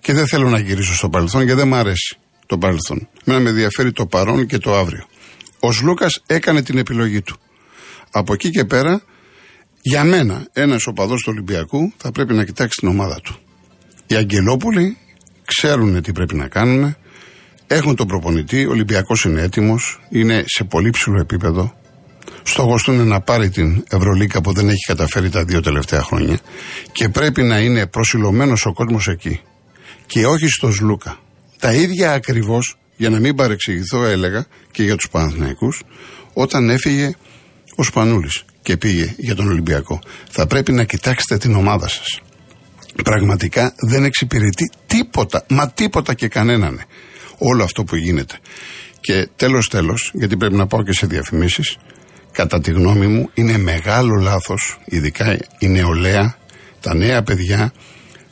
Και 0.00 0.12
δεν 0.12 0.26
θέλω 0.26 0.48
να 0.48 0.58
γυρίσω 0.58 0.94
στο 0.94 1.08
παρελθόν 1.08 1.42
γιατί 1.42 1.58
δεν 1.58 1.68
μου 1.68 1.74
αρέσει 1.74 2.18
το 2.46 2.58
παρελθόν. 2.58 3.08
Μένα 3.24 3.40
με 3.40 3.48
ενδιαφέρει 3.48 3.92
το 3.92 4.06
παρόν 4.06 4.46
και 4.46 4.58
το 4.58 4.74
αύριο. 4.74 5.04
Ο 5.60 5.68
Λούκα 5.82 6.06
έκανε 6.26 6.62
την 6.62 6.78
επιλογή 6.78 7.22
του. 7.22 7.36
Από 8.10 8.32
εκεί 8.32 8.50
και 8.50 8.64
πέρα, 8.64 9.02
για 9.80 10.04
μένα, 10.04 10.46
ένας 10.52 10.86
οπαδός 10.86 11.22
του 11.22 11.28
Ολυμπιακού 11.32 11.92
θα 11.96 12.10
πρέπει 12.10 12.34
να 12.34 12.44
κοιτάξει 12.44 12.80
την 12.80 12.88
ομάδα 12.88 13.20
του. 13.20 13.36
Οι 14.06 14.14
Αγγελόπουλοι 14.14 14.96
ξέρουν 15.44 16.02
τι 16.02 16.12
πρέπει 16.12 16.34
να 16.34 16.48
κάνουν, 16.48 16.96
έχουν 17.66 17.96
τον 17.96 18.06
προπονητή, 18.06 18.66
ο 18.66 18.70
Ολυμπιακός 18.70 19.24
είναι 19.24 19.42
έτοιμος, 19.42 20.00
είναι 20.10 20.44
σε 20.46 20.64
πολύ 20.64 20.90
ψηλό 20.90 21.20
επίπεδο. 21.20 21.74
Στόχος 22.42 22.82
του 22.82 22.92
είναι 22.92 23.04
να 23.04 23.20
πάρει 23.20 23.50
την 23.50 23.84
Ευρωλίκα 23.88 24.40
που 24.40 24.52
δεν 24.52 24.68
έχει 24.68 24.84
καταφέρει 24.86 25.28
τα 25.30 25.44
δύο 25.44 25.60
τελευταία 25.60 26.02
χρόνια 26.02 26.38
και 26.92 27.08
πρέπει 27.08 27.42
να 27.42 27.58
είναι 27.58 27.86
προσιλωμένος 27.86 28.66
ο 28.66 28.72
κόσμος 28.72 29.08
εκεί 29.08 29.40
και 30.06 30.26
όχι 30.26 30.48
στο 30.48 30.72
Σλούκα. 30.72 31.18
Τα 31.64 31.72
ίδια 31.72 32.12
ακριβώς, 32.12 32.76
για 32.96 33.10
να 33.10 33.20
μην 33.20 33.34
παρεξηγηθώ 33.34 34.04
έλεγα 34.04 34.46
και 34.70 34.82
για 34.82 34.96
τους 34.96 35.08
Παναθηναϊκούς, 35.10 35.82
όταν 36.32 36.70
έφυγε 36.70 37.14
ο 37.74 37.82
Σπανούλης 37.82 38.44
και 38.62 38.76
πήγε 38.76 39.14
για 39.16 39.34
τον 39.34 39.48
Ολυμπιακό. 39.48 40.00
Θα 40.30 40.46
πρέπει 40.46 40.72
να 40.72 40.84
κοιτάξετε 40.84 41.38
την 41.38 41.54
ομάδα 41.54 41.88
σας. 41.88 42.20
Πραγματικά 43.04 43.74
δεν 43.76 44.04
εξυπηρετεί 44.04 44.70
τίποτα, 44.86 45.44
μα 45.48 45.70
τίποτα 45.70 46.14
και 46.14 46.28
κανέναν 46.28 46.80
όλο 47.38 47.64
αυτό 47.64 47.84
που 47.84 47.96
γίνεται. 47.96 48.38
Και 49.00 49.28
τέλος 49.36 49.68
τέλος, 49.68 50.10
γιατί 50.14 50.36
πρέπει 50.36 50.54
να 50.54 50.66
πάω 50.66 50.82
και 50.82 50.92
σε 50.92 51.06
διαφημίσεις, 51.06 51.76
κατά 52.32 52.60
τη 52.60 52.70
γνώμη 52.70 53.06
μου 53.06 53.30
είναι 53.34 53.58
μεγάλο 53.58 54.14
λάθος, 54.14 54.78
ειδικά 54.84 55.38
η 55.58 55.68
νεολαία, 55.68 56.36
τα 56.80 56.94
νέα 56.94 57.22
παιδιά, 57.22 57.72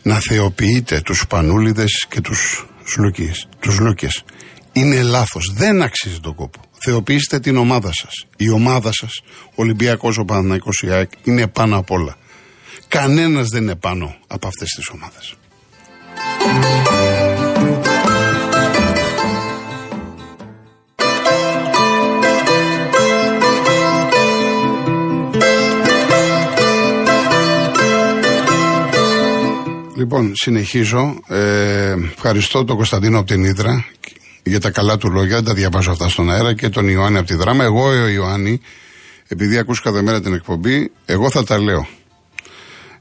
να 0.03 0.21
θεοποιείτε 0.21 1.01
τους 1.01 1.19
Σπανούλιδες 1.19 2.07
και 2.09 2.21
τους 2.21 2.67
Σλούκες. 2.85 3.49
Τους 3.61 3.79
Λούκες. 3.79 4.25
Είναι 4.73 5.03
λάθος, 5.03 5.53
δεν 5.55 5.83
αξίζει 5.83 6.21
τον 6.21 6.35
κόπο. 6.35 6.61
Θεοποιήστε 6.79 7.41
την 7.41 7.57
ομάδα 7.57 7.93
σας. 7.93 8.27
Η 8.37 8.51
ομάδα 8.51 8.93
σας, 8.93 9.21
ο 9.45 9.53
Ολυμπιακός, 9.55 10.19
ο 10.19 10.25
Παναθηναϊκός, 10.25 10.83
η 10.83 10.91
ΑΕΚ, 10.91 11.11
είναι 11.25 11.47
πάνω 11.47 11.77
απ' 11.77 11.91
όλα. 11.91 12.17
Κανένας 12.89 13.49
δεν 13.49 13.63
είναι 13.63 13.77
πάνω 13.77 14.17
από 14.27 14.47
αυτές 14.47 14.69
τις 14.69 14.89
ομάδες. 14.89 15.37
Λοιπόν, 30.03 30.33
συνεχίζω. 30.35 31.21
Ε, 31.29 31.95
ευχαριστώ 32.15 32.65
τον 32.65 32.77
Κωνσταντίνο 32.77 33.19
από 33.19 33.27
την 33.27 33.45
Ήδρα 33.45 33.87
για 34.43 34.61
τα 34.61 34.71
καλά 34.71 34.97
του 34.97 35.11
λόγια. 35.11 35.35
Δεν 35.35 35.45
τα 35.45 35.55
διαβάζω 35.55 35.91
αυτά 35.91 36.09
στον 36.09 36.31
αέρα 36.31 36.55
και 36.55 36.69
τον 36.69 36.89
Ιωάννη 36.89 37.19
από 37.19 37.27
τη 37.27 37.35
Δράμα. 37.35 37.65
Εγώ, 37.65 37.85
ο 37.85 38.09
Ιωάννη, 38.09 38.61
επειδή 39.29 39.59
ακούς 39.59 39.81
κάθε 39.81 40.03
μέρα 40.03 40.21
την 40.21 40.35
εκπομπή, 40.35 40.93
εγώ 41.05 41.31
θα 41.31 41.45
τα 41.45 41.59
λέω. 41.59 41.89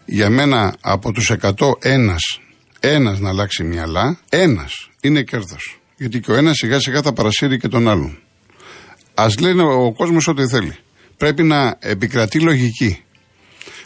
Για 0.05 0.29
μένα 0.29 0.75
από 0.81 1.11
τους 1.11 1.31
100 1.41 1.51
ένας, 1.79 2.39
ένας 2.79 3.19
να 3.19 3.29
αλλάξει 3.29 3.63
μυαλά, 3.63 4.19
ένας 4.29 4.89
είναι 5.01 5.21
κέρδος. 5.21 5.79
Γιατί 5.97 6.19
και 6.19 6.31
ο 6.31 6.35
ένας 6.35 6.57
σιγά 6.57 6.79
σιγά 6.79 7.01
θα 7.01 7.13
παρασύρει 7.13 7.59
και 7.59 7.67
τον 7.67 7.89
άλλον. 7.89 8.17
Ας 9.13 9.39
λένε 9.39 9.63
ο 9.63 9.93
κόσμος 9.93 10.27
ό,τι 10.27 10.47
θέλει. 10.47 10.75
Πρέπει 11.17 11.43
να 11.43 11.77
επικρατεί 11.79 12.39
λογική. 12.39 13.03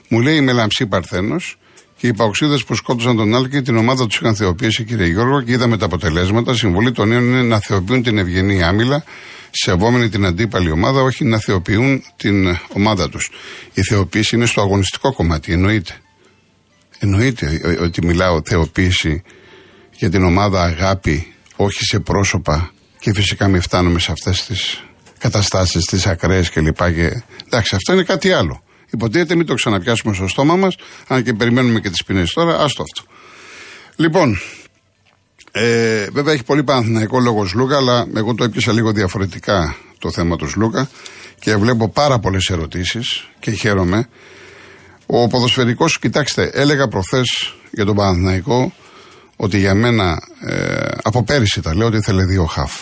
Μου 0.09 0.21
λέει 0.21 0.35
η 0.35 0.41
Μελαμψή 0.41 0.87
Παρθένος, 0.87 1.57
και 2.05 2.11
οι 2.11 2.13
παοξίδες 2.13 2.63
που 2.63 2.75
σκότωσαν 2.75 3.15
τον 3.15 3.35
Άλκη 3.35 3.61
την 3.61 3.77
ομάδα 3.77 4.05
τους 4.07 4.15
είχαν 4.15 4.35
θεοποιήσει, 4.35 4.83
κύριε 4.83 5.05
Γιώργο, 5.05 5.41
και 5.41 5.51
είδαμε 5.51 5.77
τα 5.77 5.85
αποτελέσματα. 5.85 6.53
Συμβολή 6.53 6.91
των 6.91 7.07
νέων 7.07 7.23
είναι 7.23 7.41
να 7.41 7.59
θεοποιούν 7.59 8.03
την 8.03 8.17
ευγενή 8.17 8.63
άμυλα, 8.63 9.03
σεβόμενη 9.51 10.09
την 10.09 10.25
αντίπαλη 10.25 10.71
ομάδα, 10.71 11.01
όχι 11.01 11.23
να 11.23 11.39
θεοποιούν 11.39 12.03
την 12.15 12.57
ομάδα 12.73 13.09
τους. 13.09 13.29
Η 13.73 13.81
θεοποίηση 13.81 14.35
είναι 14.35 14.45
στο 14.45 14.61
αγωνιστικό 14.61 15.13
κομμάτι, 15.13 15.51
εννοείται. 15.53 15.93
Εννοείται 16.99 17.77
ότι 17.81 18.05
μιλάω 18.05 18.41
θεοποίηση 18.45 19.23
για 19.91 20.09
την 20.09 20.23
ομάδα 20.23 20.63
αγάπη, 20.63 21.33
όχι 21.55 21.85
σε 21.85 21.99
πρόσωπα 21.99 22.71
και 22.99 23.13
φυσικά 23.13 23.47
μην 23.47 23.61
φτάνουμε 23.61 23.99
σε 23.99 24.11
αυτές 24.11 24.45
τις 24.45 24.83
καταστάσεις, 25.17 25.85
τις 25.85 26.07
ακραίες 26.07 26.49
κλπ. 26.49 26.77
Και... 26.77 27.23
Εντάξει, 27.45 27.75
αυτό 27.75 27.93
είναι 27.93 28.03
κάτι 28.03 28.31
άλλο. 28.31 28.63
Υποτίθεται 28.91 29.35
μην 29.35 29.45
το 29.45 29.53
ξαναπιάσουμε 29.53 30.13
στο 30.13 30.27
στόμα 30.27 30.55
μας, 30.55 30.75
αν 31.07 31.23
και 31.23 31.33
περιμένουμε 31.33 31.79
και 31.79 31.89
τις 31.89 32.03
ποινές 32.03 32.33
τώρα, 32.33 32.59
άστο 32.59 32.83
αυτό. 32.83 33.03
Λοιπόν, 33.95 34.37
ε, 35.51 36.07
βέβαια 36.11 36.33
έχει 36.33 36.43
πολύ 36.43 36.63
παναθηναϊκό 36.63 37.19
λόγος 37.19 37.53
Λούκα, 37.53 37.77
αλλά 37.77 38.07
εγώ 38.15 38.35
το 38.35 38.43
έπιασα 38.43 38.73
λίγο 38.73 38.91
διαφορετικά 38.91 39.75
το 39.99 40.11
θέμα 40.11 40.35
του 40.35 40.49
Λούκα 40.55 40.89
και 41.39 41.55
βλέπω 41.55 41.89
πάρα 41.89 42.19
πολλές 42.19 42.49
ερωτήσεις 42.49 43.29
και 43.39 43.51
χαίρομαι. 43.51 44.07
Ο 45.05 45.27
ποδοσφαιρικός, 45.27 45.99
κοιτάξτε, 45.99 46.49
έλεγα 46.53 46.87
προχθές 46.87 47.55
για 47.71 47.85
τον 47.85 47.95
Παναθηναϊκό 47.95 48.73
ότι 49.35 49.57
για 49.57 49.73
μένα 49.73 50.19
ε, 50.39 50.87
από 51.03 51.23
πέρυσι 51.23 51.61
τα 51.61 51.75
λέω 51.75 51.87
ότι 51.87 51.97
ήθελε 51.97 52.25
δύο 52.25 52.45
χαφ. 52.45 52.81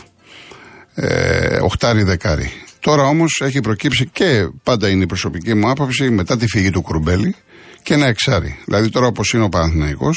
Ε, 0.93 1.59
οχτάρι 1.61 2.03
δεκάρι. 2.03 2.51
Τώρα 2.83 3.03
όμως 3.03 3.41
έχει 3.43 3.59
προκύψει 3.59 4.09
και 4.13 4.49
πάντα 4.63 4.89
είναι 4.89 5.03
η 5.03 5.05
προσωπική 5.05 5.53
μου 5.53 5.69
άποψη 5.69 6.09
μετά 6.09 6.37
τη 6.37 6.47
φυγή 6.47 6.69
του 6.69 6.81
Κουρμπέλη 6.81 7.35
και 7.83 7.93
ένα 7.93 8.07
εξάρι. 8.07 8.57
Δηλαδή 8.65 8.89
τώρα 8.89 9.07
όπως 9.07 9.33
είναι 9.33 9.43
ο 9.43 9.49
Παναθυναϊκό, 9.49 10.13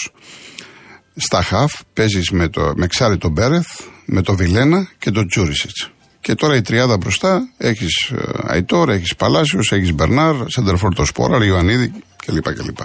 στα 1.17 1.43
χαφ 1.43 1.73
παίζεις 1.93 2.31
με, 2.31 2.49
το, 2.49 2.73
με 2.77 2.85
εξάρι 2.85 3.19
τον 3.19 3.31
Μπέρεθ, 3.31 3.67
με 4.05 4.23
το 4.23 4.35
Βιλένα 4.35 4.89
και 4.99 5.11
τον 5.11 5.29
Τζούρισιτς. 5.29 5.91
Και 6.21 6.35
τώρα 6.35 6.57
η 6.57 6.63
τριάδα 6.63 6.97
μπροστά 6.97 7.49
έχεις 7.57 8.11
ε, 8.11 8.17
Αϊτόρ, 8.43 8.91
έχεις 8.91 9.17
Παλάσιος, 9.17 9.73
έχεις 9.73 9.93
Μπερνάρ, 9.93 10.35
Σεντερφόρ 10.47 11.07
Σπόρα, 11.07 11.45
Ιωαννίδη 11.45 11.93
κλπ. 12.27 12.55
κλπ. 12.55 12.79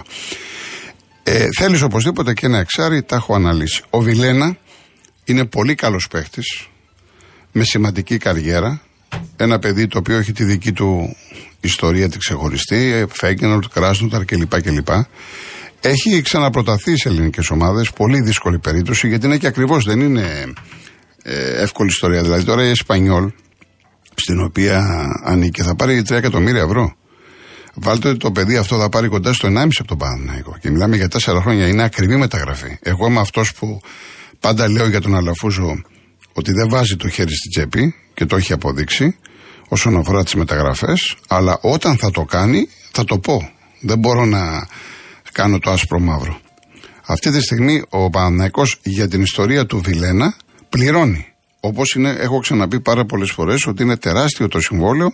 Ε, 1.23 1.47
Θέλεις 1.57 1.81
οπωσδήποτε 1.81 2.33
και 2.33 2.45
ένα 2.45 2.59
εξάρι, 2.59 3.03
τα 3.03 3.15
έχω 3.15 3.35
αναλύσει. 3.35 3.83
Ο 3.89 4.00
Βιλένα 4.00 4.57
είναι 5.23 5.45
πολύ 5.45 5.75
καλός 5.75 6.07
παίχτης, 6.07 6.67
με 7.51 7.63
σημαντική 7.63 8.17
καριέρα, 8.17 8.81
ένα 9.41 9.60
παιδί 9.60 9.88
το 9.88 9.98
οποίο 9.98 10.17
έχει 10.17 10.31
τη 10.31 10.43
δική 10.43 10.71
του 10.71 11.15
ιστορία 11.62 12.10
τη 12.10 12.17
ξεχωριστή, 12.17 13.05
Φέγγενολτ, 13.10 13.63
Κράσνοταρ 13.74 14.25
κλπ. 14.25 14.62
κλπ. 14.62 14.88
Έχει 15.81 16.21
ξαναπροταθεί 16.21 16.98
σε 16.98 17.10
ελληνικές 17.10 17.50
ομάδες, 17.50 17.91
πολύ 17.91 18.21
δύσκολη 18.21 18.60
περίπτωση, 18.60 19.07
γιατί 19.07 19.25
είναι 19.25 19.38
και 19.38 19.48
ακριβώς 19.48 19.86
δεν 19.86 20.00
είναι 20.00 20.53
ε, 21.24 21.62
εύκολη 21.62 21.89
ιστορία. 21.89 22.21
Δηλαδή 22.21 22.43
τώρα 22.43 22.65
η 22.65 22.69
Εσπανιόλ, 22.69 23.31
στην 24.15 24.43
οποία 24.43 25.07
ανήκει, 25.24 25.62
θα 25.62 25.75
πάρει 25.75 26.03
3 26.07 26.12
εκατομμύρια 26.12 26.62
ευρώ. 26.62 26.95
Βάλτε 27.75 28.10
ότι 28.10 28.17
το 28.17 28.31
παιδί 28.31 28.57
αυτό 28.57 28.79
θα 28.79 28.89
πάρει 28.89 29.07
κοντά 29.07 29.33
στο 29.33 29.48
1,5 29.48 29.67
από 29.79 29.88
τον 29.88 29.98
Παναθηναϊκό. 29.98 30.57
Και 30.62 30.69
μιλάμε 30.69 30.95
για 30.95 31.07
4 31.07 31.39
χρόνια. 31.41 31.67
Είναι 31.67 31.83
ακριβή 31.83 32.15
μεταγραφή. 32.15 32.77
Εγώ 32.81 33.07
είμαι 33.07 33.19
αυτός 33.19 33.53
που 33.53 33.81
πάντα 34.39 34.69
λέω 34.69 34.88
για 34.88 35.01
τον 35.01 35.15
Αλαφούζο 35.15 35.81
ότι 36.33 36.51
δεν 36.51 36.69
βάζει 36.69 36.95
το 36.95 37.07
χέρι 37.10 37.36
στη 37.36 37.50
τσέπη 37.50 37.95
και 38.13 38.25
το 38.25 38.36
έχει 38.36 38.53
αποδείξει 38.53 39.15
όσον 39.73 39.97
αφορά 39.97 40.23
τις 40.23 40.35
μεταγραφές, 40.35 41.15
αλλά 41.27 41.57
όταν 41.61 41.97
θα 41.97 42.11
το 42.11 42.23
κάνει 42.23 42.67
θα 42.91 43.03
το 43.03 43.19
πω. 43.19 43.51
Δεν 43.79 43.97
μπορώ 43.99 44.25
να 44.25 44.67
κάνω 45.31 45.59
το 45.59 45.71
άσπρο 45.71 45.99
μαύρο. 45.99 46.39
Αυτή 47.05 47.31
τη 47.31 47.41
στιγμή 47.41 47.83
ο 47.89 48.09
Παναθηναϊκός 48.09 48.79
για 48.83 49.07
την 49.07 49.21
ιστορία 49.21 49.65
του 49.65 49.81
Βιλένα 49.81 50.35
πληρώνει. 50.69 51.25
Όπως 51.59 51.93
είναι, 51.93 52.09
έχω 52.09 52.39
ξαναπεί 52.39 52.79
πάρα 52.79 53.05
πολλές 53.05 53.31
φορές 53.31 53.67
ότι 53.67 53.83
είναι 53.83 53.97
τεράστιο 53.97 54.47
το 54.47 54.59
συμβόλαιο 54.59 55.13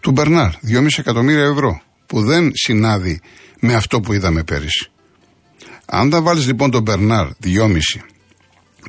του 0.00 0.10
Μπερνάρ, 0.10 0.50
2,5 0.50 0.86
εκατομμύρια 0.96 1.44
ευρώ, 1.44 1.82
που 2.06 2.22
δεν 2.22 2.50
συνάδει 2.54 3.20
με 3.60 3.74
αυτό 3.74 4.00
που 4.00 4.12
είδαμε 4.12 4.44
πέρυσι. 4.44 4.90
Αν 5.86 6.10
τα 6.10 6.22
βάλεις 6.22 6.46
λοιπόν 6.46 6.70
τον 6.70 6.82
Μπερνάρ 6.82 7.26
2,5 7.44 7.78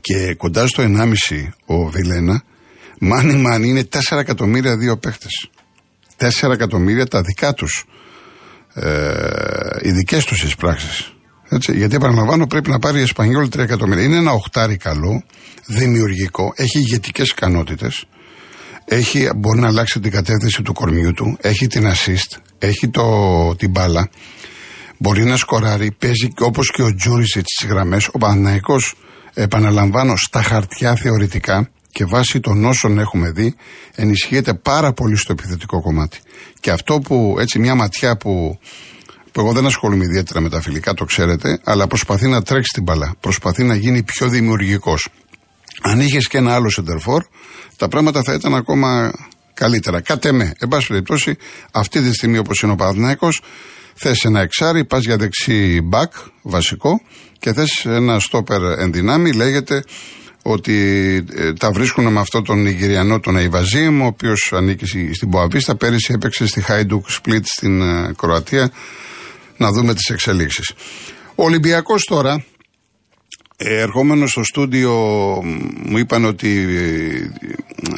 και 0.02 0.34
κοντά 0.34 0.68
στο 0.68 0.84
1,5 0.84 1.14
ο 1.66 1.90
Βιλένα, 1.90 2.44
Μάνι 3.06 3.36
μάνι 3.36 3.68
είναι 3.68 3.88
4 4.12 4.18
εκατομμύρια 4.18 4.78
δύο 4.78 4.98
παίχτες. 4.98 5.50
4 6.18 6.52
εκατομμύρια 6.52 7.06
τα 7.06 7.22
δικά 7.22 7.54
τους. 7.54 7.86
Ε, 8.74 8.90
οι 9.82 9.92
δικές 9.92 10.26
τους 10.26 10.44
εισπράξει. 10.44 11.14
Γιατί 11.74 11.96
επαναλαμβάνω 11.96 12.48
πρέπει 12.48 12.70
να 12.70 12.80
πάρει 12.80 13.00
η 13.00 13.02
Εσπανιόλ 13.02 13.48
3 13.56 13.58
εκατομμύρια. 13.58 14.04
Είναι 14.04 14.16
ένα 14.16 14.32
οχτάρι 14.32 14.78
καλό, 14.78 15.24
δημιουργικό, 15.66 16.54
έχει 16.56 16.80
ηγετικές 16.80 17.30
ικανότητες. 17.30 18.06
Έχει, 18.86 19.30
μπορεί 19.36 19.60
να 19.60 19.68
αλλάξει 19.68 20.00
την 20.00 20.12
κατεύθυνση 20.12 20.62
του 20.62 20.74
κορμιού 20.74 21.14
του, 21.14 21.38
έχει 21.42 21.68
την 21.68 21.86
assist, 21.88 22.38
έχει 22.58 22.90
το, 22.90 23.56
την 23.56 23.70
μπάλα, 23.70 24.10
μπορεί 24.98 25.24
να 25.24 25.38
σκοράρει, 25.38 25.92
παίζει 25.92 26.28
όπως 26.40 26.72
και 26.72 26.82
ο 26.82 26.96
Τζούρισιτ 26.96 27.46
στις 27.48 27.68
γραμμές. 27.70 28.08
Ο 28.12 28.18
Παναναϊκό, 28.18 28.76
επαναλαμβάνω, 29.34 30.16
στα 30.16 30.42
χαρτιά 30.42 30.96
θεωρητικά 30.96 31.70
και 31.94 32.06
βάσει 32.06 32.40
των 32.40 32.66
όσων 32.66 33.00
έχουμε 33.00 33.32
δει 33.32 33.56
ενισχύεται 33.96 34.54
πάρα 34.54 34.94
πολύ 34.94 35.18
στο 35.18 35.32
επιθετικό 35.32 35.82
κομμάτι. 35.82 36.20
Και 36.60 36.72
αυτό 36.72 37.00
που 37.00 37.36
έτσι 37.40 37.60
μια 37.60 37.76
ματιά 37.76 38.18
που, 38.18 38.60
που 39.32 39.40
εγώ 39.40 39.52
δεν 39.52 39.66
ασχολούμαι 39.66 40.04
ιδιαίτερα 40.04 40.40
με 40.40 40.50
τα 40.50 40.62
φιλικά, 40.62 40.94
το 40.94 41.06
ξέρετε, 41.06 41.60
αλλά 41.64 41.88
προσπαθεί 41.88 42.28
να 42.28 42.42
τρέξει 42.42 42.70
την 42.74 42.84
μπαλά, 42.84 43.16
προσπαθεί 43.20 43.64
να 43.64 43.76
γίνει 43.76 44.04
πιο 44.04 44.28
δημιουργικός. 44.28 45.10
Αν 45.82 46.00
είχες 46.00 46.28
και 46.28 46.38
ένα 46.38 46.56
άλλο 46.56 46.70
σεντερφόρ, 46.70 47.24
τα 47.78 47.88
πράγματα 47.88 48.24
θα 48.24 48.34
ήταν 48.34 48.56
ακόμα 48.56 49.14
καλύτερα. 49.54 50.02
Κάτε 50.02 50.32
με, 50.32 50.54
εν 50.58 50.68
πάση 50.68 50.88
περιπτώσει, 50.88 51.38
αυτή 51.72 52.02
τη 52.02 52.14
στιγμή 52.14 52.38
όπως 52.38 52.62
είναι 52.62 52.72
ο 52.72 52.76
Παναθυναϊκό, 52.76 53.30
Θες 53.96 54.24
ένα 54.24 54.42
εξάρι, 54.42 54.86
πας 54.86 55.04
για 55.04 55.18
δεξί 55.18 55.82
μπακ, 55.82 56.14
βασικό, 56.42 57.02
και 57.40 57.54
θες 57.54 57.86
ένα 57.86 58.20
στόπερ 58.20 58.62
ενδυνάμει, 58.80 59.34
λέγεται 59.34 59.84
ότι 60.46 60.76
ε, 61.36 61.54
τα 61.54 61.72
βρίσκουν 61.72 62.12
με 62.12 62.20
αυτό 62.20 62.42
τον 62.42 62.62
Νιγηριανό, 62.62 63.20
τον 63.20 63.38
Αϊβαζίμ, 63.38 64.02
ο 64.02 64.06
οποίος 64.06 64.54
ανήκει 64.56 64.86
στην 65.14 65.30
Ποαβίστα. 65.30 65.76
Πέρυσι 65.76 66.14
έπαιξε 66.14 66.48
στη 66.48 66.62
Χάιντουκ 66.62 67.10
Σπλίτ 67.10 67.46
στην 67.46 67.82
ε, 67.82 68.14
Κροατία. 68.18 68.72
Να 69.58 69.72
δούμε 69.72 69.94
τις 69.94 70.10
εξελίξεις. 70.10 70.74
Ο 71.36 71.44
Ολυμπιακός 71.44 72.04
τώρα, 72.04 72.46
ε, 73.58 73.82
ερχόμενος 73.82 74.32
στο 74.32 74.44
στούντιο, 74.44 74.92
μου 75.84 75.98
είπαν 75.98 76.26
ότι 76.26 76.68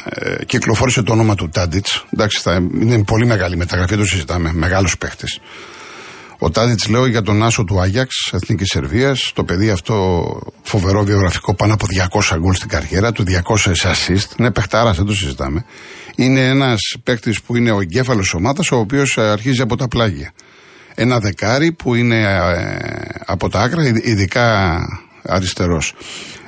ε, 0.04 0.44
κυκλοφόρησε 0.44 1.02
το 1.02 1.12
όνομα 1.12 1.34
του 1.34 1.48
Τάντιτς. 1.48 2.04
Εντάξει, 2.12 2.40
θα, 2.40 2.54
είναι 2.80 3.04
πολύ 3.04 3.26
μεγάλη 3.26 3.56
μεταγραφή, 3.56 3.96
το 3.96 4.04
συζητάμε. 4.04 4.52
Μεγάλος 4.52 4.98
παίχτης. 4.98 5.40
Ο 6.38 6.50
Τάδιτς 6.50 6.88
λέω 6.88 7.06
για 7.06 7.22
τον 7.22 7.42
Άσο 7.42 7.64
του 7.64 7.80
Άγιαξ, 7.80 8.30
Εθνικής 8.32 8.68
Σερβίας. 8.70 9.30
Το 9.34 9.44
παιδί 9.44 9.70
αυτό 9.70 10.24
φοβερό 10.62 11.04
βιογραφικό, 11.04 11.54
πάνω 11.54 11.74
από 11.74 11.86
200 11.86 12.36
γκολ 12.38 12.54
στην 12.54 12.68
καριέρα 12.68 13.12
του, 13.12 13.24
200 13.24 13.90
assist. 13.92 14.38
Είναι 14.38 14.50
παιχτάρα, 14.50 14.92
δεν 14.92 15.04
το 15.04 15.14
συζητάμε. 15.14 15.64
Είναι 16.16 16.48
ένας 16.48 16.96
παίκτης 17.02 17.42
που 17.42 17.56
είναι 17.56 17.70
ο 17.70 17.80
εγκέφαλος 17.80 18.34
ομάδας, 18.34 18.70
ο 18.70 18.76
οποίος 18.76 19.18
αρχίζει 19.18 19.60
από 19.60 19.76
τα 19.76 19.88
πλάγια. 19.88 20.32
Ένα 20.94 21.18
δεκάρι 21.18 21.72
που 21.72 21.94
είναι 21.94 22.20
ε, 22.20 22.78
από 23.26 23.48
τα 23.48 23.60
άκρα, 23.60 23.82
ειδικά 23.86 24.78
αριστερός. 25.22 25.94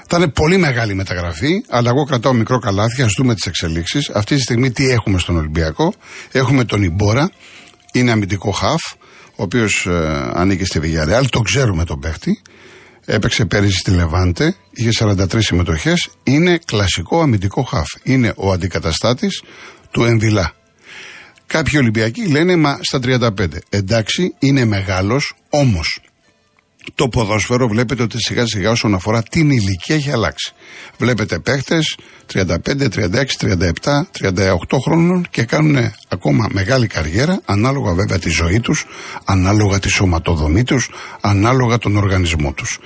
Θα 0.06 0.16
είναι 0.16 0.28
πολύ 0.28 0.56
μεγάλη 0.56 0.94
μεταγραφή, 0.94 1.64
αλλά 1.68 1.90
εγώ 1.90 2.04
κρατάω 2.04 2.32
μικρό 2.32 2.58
καλάθι, 2.58 3.02
ας 3.02 3.12
δούμε 3.18 3.34
τις 3.34 3.46
εξελίξεις. 3.46 4.10
Αυτή 4.10 4.34
τη 4.34 4.40
στιγμή 4.40 4.70
τι 4.70 4.90
έχουμε 4.90 5.18
στον 5.18 5.36
Ολυμπιακό. 5.36 5.94
Έχουμε 6.32 6.64
τον 6.64 6.82
Ιμπόρα, 6.82 7.30
είναι 7.92 8.10
αμυντικό 8.10 8.50
χαφ 8.50 8.80
ο 9.38 9.42
οποίος 9.42 9.86
ε, 9.86 10.30
ανήκει 10.34 10.64
στη 10.64 10.80
Βηγιαρεάλ, 10.80 11.28
το 11.28 11.40
ξέρουμε 11.40 11.84
τον 11.84 12.00
παίχτη. 12.00 12.40
Έπαιξε 13.04 13.44
πέρυσι 13.44 13.78
στη 13.78 13.90
Λεβάντε, 13.90 14.54
είχε 14.70 14.90
43 14.98 15.38
συμμετοχές. 15.38 16.08
Είναι 16.22 16.58
κλασικό 16.64 17.20
αμυντικό 17.20 17.62
χαφ. 17.62 17.86
Είναι 18.02 18.32
ο 18.36 18.52
αντικαταστάτης 18.52 19.42
του 19.90 20.04
Ενδυλά. 20.04 20.52
Κάποιοι 21.46 21.72
Ολυμπιακοί 21.76 22.28
λένε 22.28 22.56
μα 22.56 22.78
στα 22.82 22.98
35. 23.02 23.46
Εντάξει, 23.68 24.34
είναι 24.38 24.64
μεγάλος, 24.64 25.34
όμως 25.48 26.00
το 26.94 27.08
ποδόσφαιρο 27.08 27.68
βλέπετε 27.68 28.02
ότι 28.02 28.18
σιγά 28.18 28.46
σιγά 28.46 28.70
όσον 28.70 28.94
αφορά 28.94 29.22
την 29.22 29.50
ηλικία 29.50 29.94
έχει 29.94 30.10
αλλάξει. 30.10 30.52
Βλέπετε 30.98 31.38
παίχτες 31.38 31.96
35, 32.32 32.46
36, 32.88 33.36
37, 33.38 34.06
38 34.20 34.54
χρόνων 34.84 35.26
και 35.30 35.44
κάνουν 35.44 35.92
ακόμα 36.08 36.48
μεγάλη 36.52 36.86
καριέρα 36.86 37.40
ανάλογα 37.44 37.92
βέβαια 37.92 38.18
τη 38.18 38.30
ζωή 38.30 38.60
τους, 38.60 38.86
ανάλογα 39.24 39.78
τη 39.78 39.88
σωματοδομή 39.88 40.64
τους, 40.64 40.90
ανάλογα 41.20 41.78
τον 41.78 41.96
οργανισμό 41.96 42.52
τους. 42.52 42.78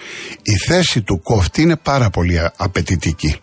Η 0.43 0.57
θέση 0.57 1.03
του 1.03 1.21
κόφτη 1.23 1.63
είναι 1.63 1.77
πάρα 1.77 2.11
πολύ 2.11 2.41
απαιτητική. 2.57 3.37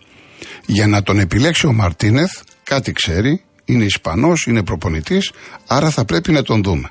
Για 0.66 0.86
να 0.86 1.02
τον 1.02 1.18
επιλέξει 1.18 1.66
ο 1.66 1.72
Μαρτίνεθ, 1.72 2.30
κάτι 2.62 2.92
ξέρει, 2.92 3.42
είναι 3.64 3.84
Ισπανός, 3.84 4.46
είναι 4.46 4.62
προπονητής, 4.62 5.32
άρα 5.66 5.90
θα 5.90 6.04
πρέπει 6.04 6.32
να 6.32 6.42
τον 6.42 6.62
δούμε. 6.62 6.90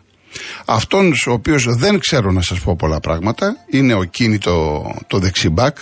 Αυτόν 0.65 1.13
ο 1.27 1.31
οποίος 1.31 1.65
δεν 1.75 1.99
ξέρω 1.99 2.31
να 2.31 2.41
σας 2.41 2.59
πω 2.59 2.75
πολλά 2.75 2.99
πράγματα 2.99 3.55
είναι 3.69 3.93
ο 3.93 4.03
κίνητο 4.03 4.85
το 5.07 5.19
δεξιμπάκ 5.19 5.77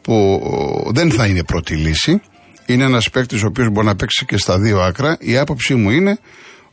που 0.00 0.40
δεν 0.94 1.10
θα 1.10 1.26
είναι 1.26 1.44
πρώτη 1.44 1.74
λύση. 1.74 2.20
Είναι 2.66 2.84
ένας 2.84 3.10
παίκτης 3.10 3.42
ο 3.42 3.46
οποίος 3.46 3.68
μπορεί 3.70 3.86
να 3.86 3.96
παίξει 3.96 4.24
και 4.24 4.36
στα 4.36 4.58
δύο 4.58 4.80
άκρα. 4.80 5.16
Η 5.20 5.36
άποψή 5.36 5.74
μου 5.74 5.90
είναι 5.90 6.18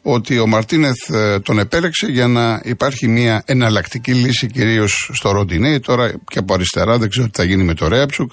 ότι 0.02 0.40
ο 0.40 0.48
Μαρτίνεθ 0.48 1.10
ε, 1.10 1.40
τον 1.40 1.60
επέλεξε 1.60 2.08
για 2.08 2.28
να 2.28 2.62
υπάρχει 2.64 3.08
μια 3.08 3.44
εναλλακτική 3.46 4.14
λύση 4.14 4.48
κυρίως 4.48 5.10
στο 5.14 5.32
Ροντινέ. 5.32 5.80
Τώρα 5.80 6.14
και 6.28 6.40
από 6.40 6.54
αριστερά 6.54 6.98
δεν 6.98 7.10
ξέρω 7.10 7.26
τι 7.30 7.38
θα 7.42 7.44
γίνει 7.44 7.64
με 7.64 7.74
το 7.74 7.88
Ρέαψουκ. 7.88 8.32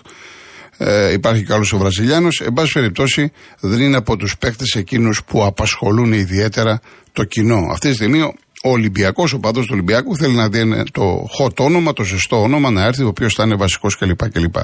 Ε, 0.76 1.12
υπάρχει 1.12 1.42
καλό 1.42 1.70
ο 1.72 1.78
Βραζιλιάνος. 1.78 2.40
Εν 2.40 2.52
πάση 2.52 2.72
περιπτώσει, 2.72 3.32
δεν 3.60 3.80
είναι 3.80 3.96
από 3.96 4.16
τους 4.16 4.38
παίκτες 4.38 4.74
εκείνους 4.74 5.24
που 5.24 5.44
απασχολούν 5.44 6.12
ιδιαίτερα 6.12 6.80
το 7.12 7.24
κοινό. 7.24 7.66
Αυτή 7.70 7.88
τη 7.88 7.94
στιγμή 7.94 8.34
ο 8.64 8.70
Ολυμπιακός, 8.70 9.32
ο 9.32 9.38
παδός 9.38 9.64
του 9.64 9.70
Ολυμπιακού, 9.72 10.16
θέλει 10.16 10.34
να 10.34 10.48
δει 10.48 10.82
το 10.92 11.26
hot 11.38 11.56
όνομα, 11.56 11.92
το 11.92 12.04
ζεστό 12.04 12.42
όνομα, 12.42 12.70
να 12.70 12.84
έρθει, 12.84 13.02
ο 13.02 13.08
οποίος 13.08 13.34
θα 13.34 13.42
είναι 13.42 13.54
βασικός 13.54 13.96
κλπ. 13.96 14.30
κλπ. 14.30 14.54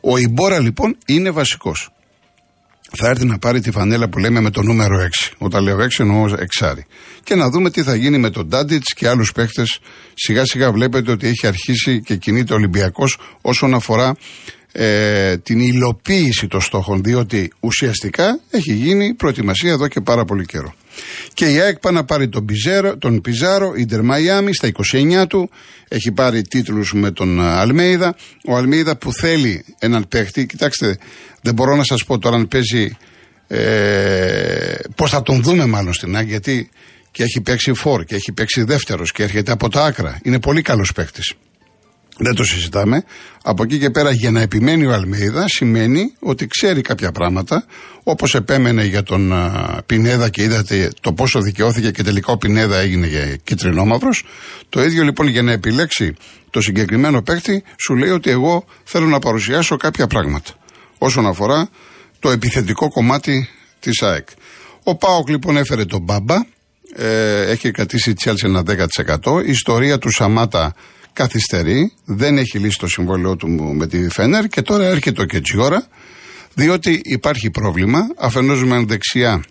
Ο 0.00 0.16
Ιμπόρα 0.16 0.60
λοιπόν 0.60 0.96
είναι 1.06 1.30
βασικός. 1.30 1.90
Θα 2.96 3.08
έρθει 3.08 3.24
να 3.24 3.38
πάρει 3.38 3.60
τη 3.60 3.70
φανέλα 3.70 4.08
που 4.08 4.18
λέμε 4.18 4.40
με 4.40 4.50
το 4.50 4.62
νούμερο 4.62 5.08
6. 5.30 5.34
Όταν 5.38 5.62
λέω 5.62 5.76
6 5.76 5.86
εννοώ 5.98 6.34
εξάρι. 6.38 6.86
Και 7.24 7.34
να 7.34 7.50
δούμε 7.50 7.70
τι 7.70 7.82
θα 7.82 7.94
γίνει 7.94 8.18
με 8.18 8.30
τον 8.30 8.46
Ντάντιτς 8.46 8.94
και 8.94 9.08
άλλους 9.08 9.32
παίχτε. 9.32 9.62
Σιγά 10.14 10.44
σιγά 10.44 10.72
βλέπετε 10.72 11.10
ότι 11.10 11.26
έχει 11.26 11.46
αρχίσει 11.46 12.00
και 12.00 12.16
κινείται 12.16 12.52
ο 12.52 12.56
Ολυμπιακός 12.56 13.18
όσον 13.40 13.74
αφορά 13.74 14.16
ε, 14.72 15.36
την 15.36 15.60
υλοποίηση 15.60 16.46
των 16.46 16.60
στόχων, 16.60 17.02
διότι 17.02 17.52
ουσιαστικά 17.60 18.40
έχει 18.50 18.72
γίνει 18.72 19.14
προετοιμασία 19.14 19.70
εδώ 19.72 19.88
και 19.88 20.00
πάρα 20.00 20.24
πολύ 20.24 20.46
καιρό. 20.46 20.74
Και 21.34 21.52
η 21.52 21.60
ΑΕΚ 21.60 21.78
πάει 21.78 21.92
να 21.92 22.04
πάρει 22.04 22.28
τον, 22.28 22.44
Πιζέρο, 22.44 22.96
τον 22.96 23.20
Πιζάρο, 23.20 23.74
Ιντερ 23.76 24.02
Μαϊάμι 24.02 24.54
στα 24.54 24.70
29 24.92 25.26
του. 25.28 25.50
Έχει 25.88 26.12
πάρει 26.12 26.42
τίτλους 26.42 26.92
με 26.92 27.10
τον 27.10 27.40
Αλμέιδα. 27.40 28.16
Ο 28.46 28.56
Αλμέιδα 28.56 28.96
που 28.96 29.12
θέλει 29.12 29.64
έναν 29.78 30.08
παίχτη, 30.08 30.46
κοιτάξτε, 30.46 30.98
δεν 31.42 31.54
μπορώ 31.54 31.76
να 31.76 31.84
σας 31.84 32.04
πω 32.04 32.18
τώρα 32.18 32.36
αν 32.36 32.48
παίζει. 32.48 32.96
Ε, 33.46 34.74
Πώς 34.94 35.10
θα 35.10 35.22
τον 35.22 35.42
δούμε 35.42 35.66
μάλλον 35.66 35.92
στην 35.92 36.16
ΑΕΚ, 36.16 36.28
γιατί 36.28 36.70
και 37.10 37.22
έχει 37.22 37.40
παίξει 37.40 37.74
φόρ 37.74 38.04
και 38.04 38.14
έχει 38.14 38.32
παίξει 38.32 38.62
δεύτερος 38.62 39.12
και 39.12 39.22
έρχεται 39.22 39.52
από 39.52 39.68
τα 39.68 39.84
άκρα. 39.84 40.20
Είναι 40.22 40.40
πολύ 40.40 40.62
καλός 40.62 40.92
παίχτης. 40.92 41.34
Δεν 42.22 42.34
το 42.34 42.44
συζητάμε. 42.44 43.04
Από 43.42 43.62
εκεί 43.62 43.78
και 43.78 43.90
πέρα 43.90 44.10
για 44.10 44.30
να 44.30 44.40
επιμένει 44.40 44.86
ο 44.86 44.92
Αλμέιδα 44.92 45.44
σημαίνει 45.48 46.12
ότι 46.18 46.46
ξέρει 46.46 46.80
κάποια 46.80 47.12
πράγματα 47.12 47.64
όπως 48.02 48.34
επέμενε 48.34 48.84
για 48.84 49.02
τον 49.02 49.32
Πινέδα 49.86 50.28
και 50.28 50.42
είδατε 50.42 50.90
το 51.00 51.12
πόσο 51.12 51.40
δικαιώθηκε 51.40 51.90
και 51.90 52.02
τελικά 52.02 52.32
ο 52.32 52.36
Πινέδα 52.36 52.78
έγινε 52.78 53.06
για 53.06 53.36
κυτρινόμαυρος. 53.36 54.24
Το 54.68 54.82
ίδιο 54.82 55.02
λοιπόν 55.02 55.26
για 55.26 55.42
να 55.42 55.52
επιλέξει 55.52 56.14
το 56.50 56.60
συγκεκριμένο 56.60 57.22
παίκτη 57.22 57.62
σου 57.76 57.96
λέει 57.96 58.10
ότι 58.10 58.30
εγώ 58.30 58.64
θέλω 58.84 59.06
να 59.06 59.18
παρουσιάσω 59.18 59.76
κάποια 59.76 60.06
πράγματα 60.06 60.50
όσον 60.98 61.26
αφορά 61.26 61.68
το 62.18 62.30
επιθετικό 62.30 62.90
κομμάτι 62.90 63.48
της 63.80 64.02
ΑΕΚ. 64.02 64.28
Ο 64.82 64.96
Πάοκ 64.96 65.28
λοιπόν 65.28 65.56
έφερε 65.56 65.84
τον 65.84 66.02
Μπάμπα, 66.02 66.36
ε, 66.96 67.40
έχει 67.50 67.70
κρατήσει 67.70 68.10
η 68.10 68.16
ένα 68.44 68.62
10%. 68.62 69.42
Η 69.46 69.50
ιστορία 69.50 69.98
του 69.98 70.10
Σαμάτα 70.10 70.74
καθυστερεί, 71.12 71.92
δεν 72.04 72.38
έχει 72.38 72.58
λύσει 72.58 72.78
το 72.78 72.88
συμβόλαιό 72.88 73.36
του 73.36 73.48
με 73.48 73.86
τη 73.86 74.08
Φένερ 74.10 74.46
και 74.46 74.62
τώρα 74.62 74.84
έρχεται 74.84 75.22
ο 75.22 75.24
Κετσιόρα, 75.24 75.86
διότι 76.54 77.00
υπάρχει 77.04 77.50
πρόβλημα. 77.50 78.00
Αφενός 78.16 78.64
με 78.64 78.84
δεξιά 78.84 79.44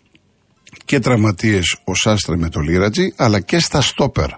και 0.86 1.00
τραυματίες 1.00 1.78
ο 1.84 1.96
Σάστρε 1.96 2.36
με 2.38 2.50
το 2.50 2.60
Λίρατζι, 2.60 3.14
αλλά 3.16 3.40
και 3.40 3.60
στα 3.60 3.82
στόπερ. 3.82 4.30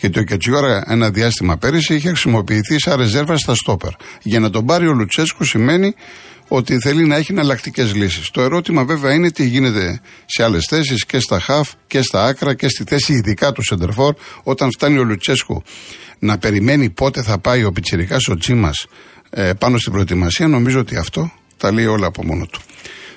Γιατί 0.00 0.18
ο 0.18 0.22
Κετσιόρα 0.22 0.84
ένα 0.86 1.10
διάστημα 1.10 1.56
πέρυσι 1.56 1.94
είχε 1.94 2.08
χρησιμοποιηθεί 2.08 2.80
σαν 2.80 2.96
ρεζέρβα 2.96 3.36
στα 3.36 3.54
στόπερ. 3.54 3.90
Για 4.22 4.40
να 4.40 4.50
τον 4.50 4.66
πάρει 4.66 4.86
ο 4.88 4.92
Λουτσέσκου 4.92 5.44
σημαίνει 5.44 5.94
ότι 6.48 6.78
θέλει 6.78 7.06
να 7.06 7.16
έχει 7.16 7.32
εναλλακτικές 7.32 7.94
λύσεις. 7.94 8.30
Το 8.30 8.40
ερώτημα 8.40 8.84
βέβαια 8.84 9.12
είναι 9.12 9.30
τι 9.30 9.46
γίνεται 9.46 10.00
σε 10.26 10.42
άλλες 10.42 10.66
θέσεις 10.68 11.04
και 11.04 11.18
στα 11.18 11.40
χαφ 11.40 11.72
και 11.86 12.02
στα 12.02 12.24
άκρα 12.24 12.54
και 12.54 12.68
στη 12.68 12.84
θέση 12.84 13.12
ειδικά 13.12 13.52
του 13.52 13.62
Σεντερφόρ 13.62 14.14
όταν 14.42 14.70
φτάνει 14.70 14.98
ο 14.98 15.04
Λουτσέσκου 15.04 15.62
να 16.22 16.38
περιμένει 16.38 16.90
πότε 16.90 17.22
θα 17.22 17.38
πάει 17.38 17.64
ο 17.64 17.72
Πιτσυρικά 17.72 18.16
ο 18.30 18.36
Τσίμας 18.36 18.86
ε, 19.30 19.52
πάνω 19.58 19.78
στην 19.78 19.92
προετοιμασία. 19.92 20.48
Νομίζω 20.48 20.80
ότι 20.80 20.96
αυτό 20.96 21.32
τα 21.56 21.72
λέει 21.72 21.86
όλα 21.86 22.06
από 22.06 22.24
μόνο 22.24 22.46
του. 22.46 22.60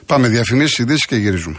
Πάμε 0.06 0.28
διαφημίσεις, 0.28 0.78
ειδήσεις 0.78 1.06
και 1.06 1.15
γυρίζουμε. 1.15 1.58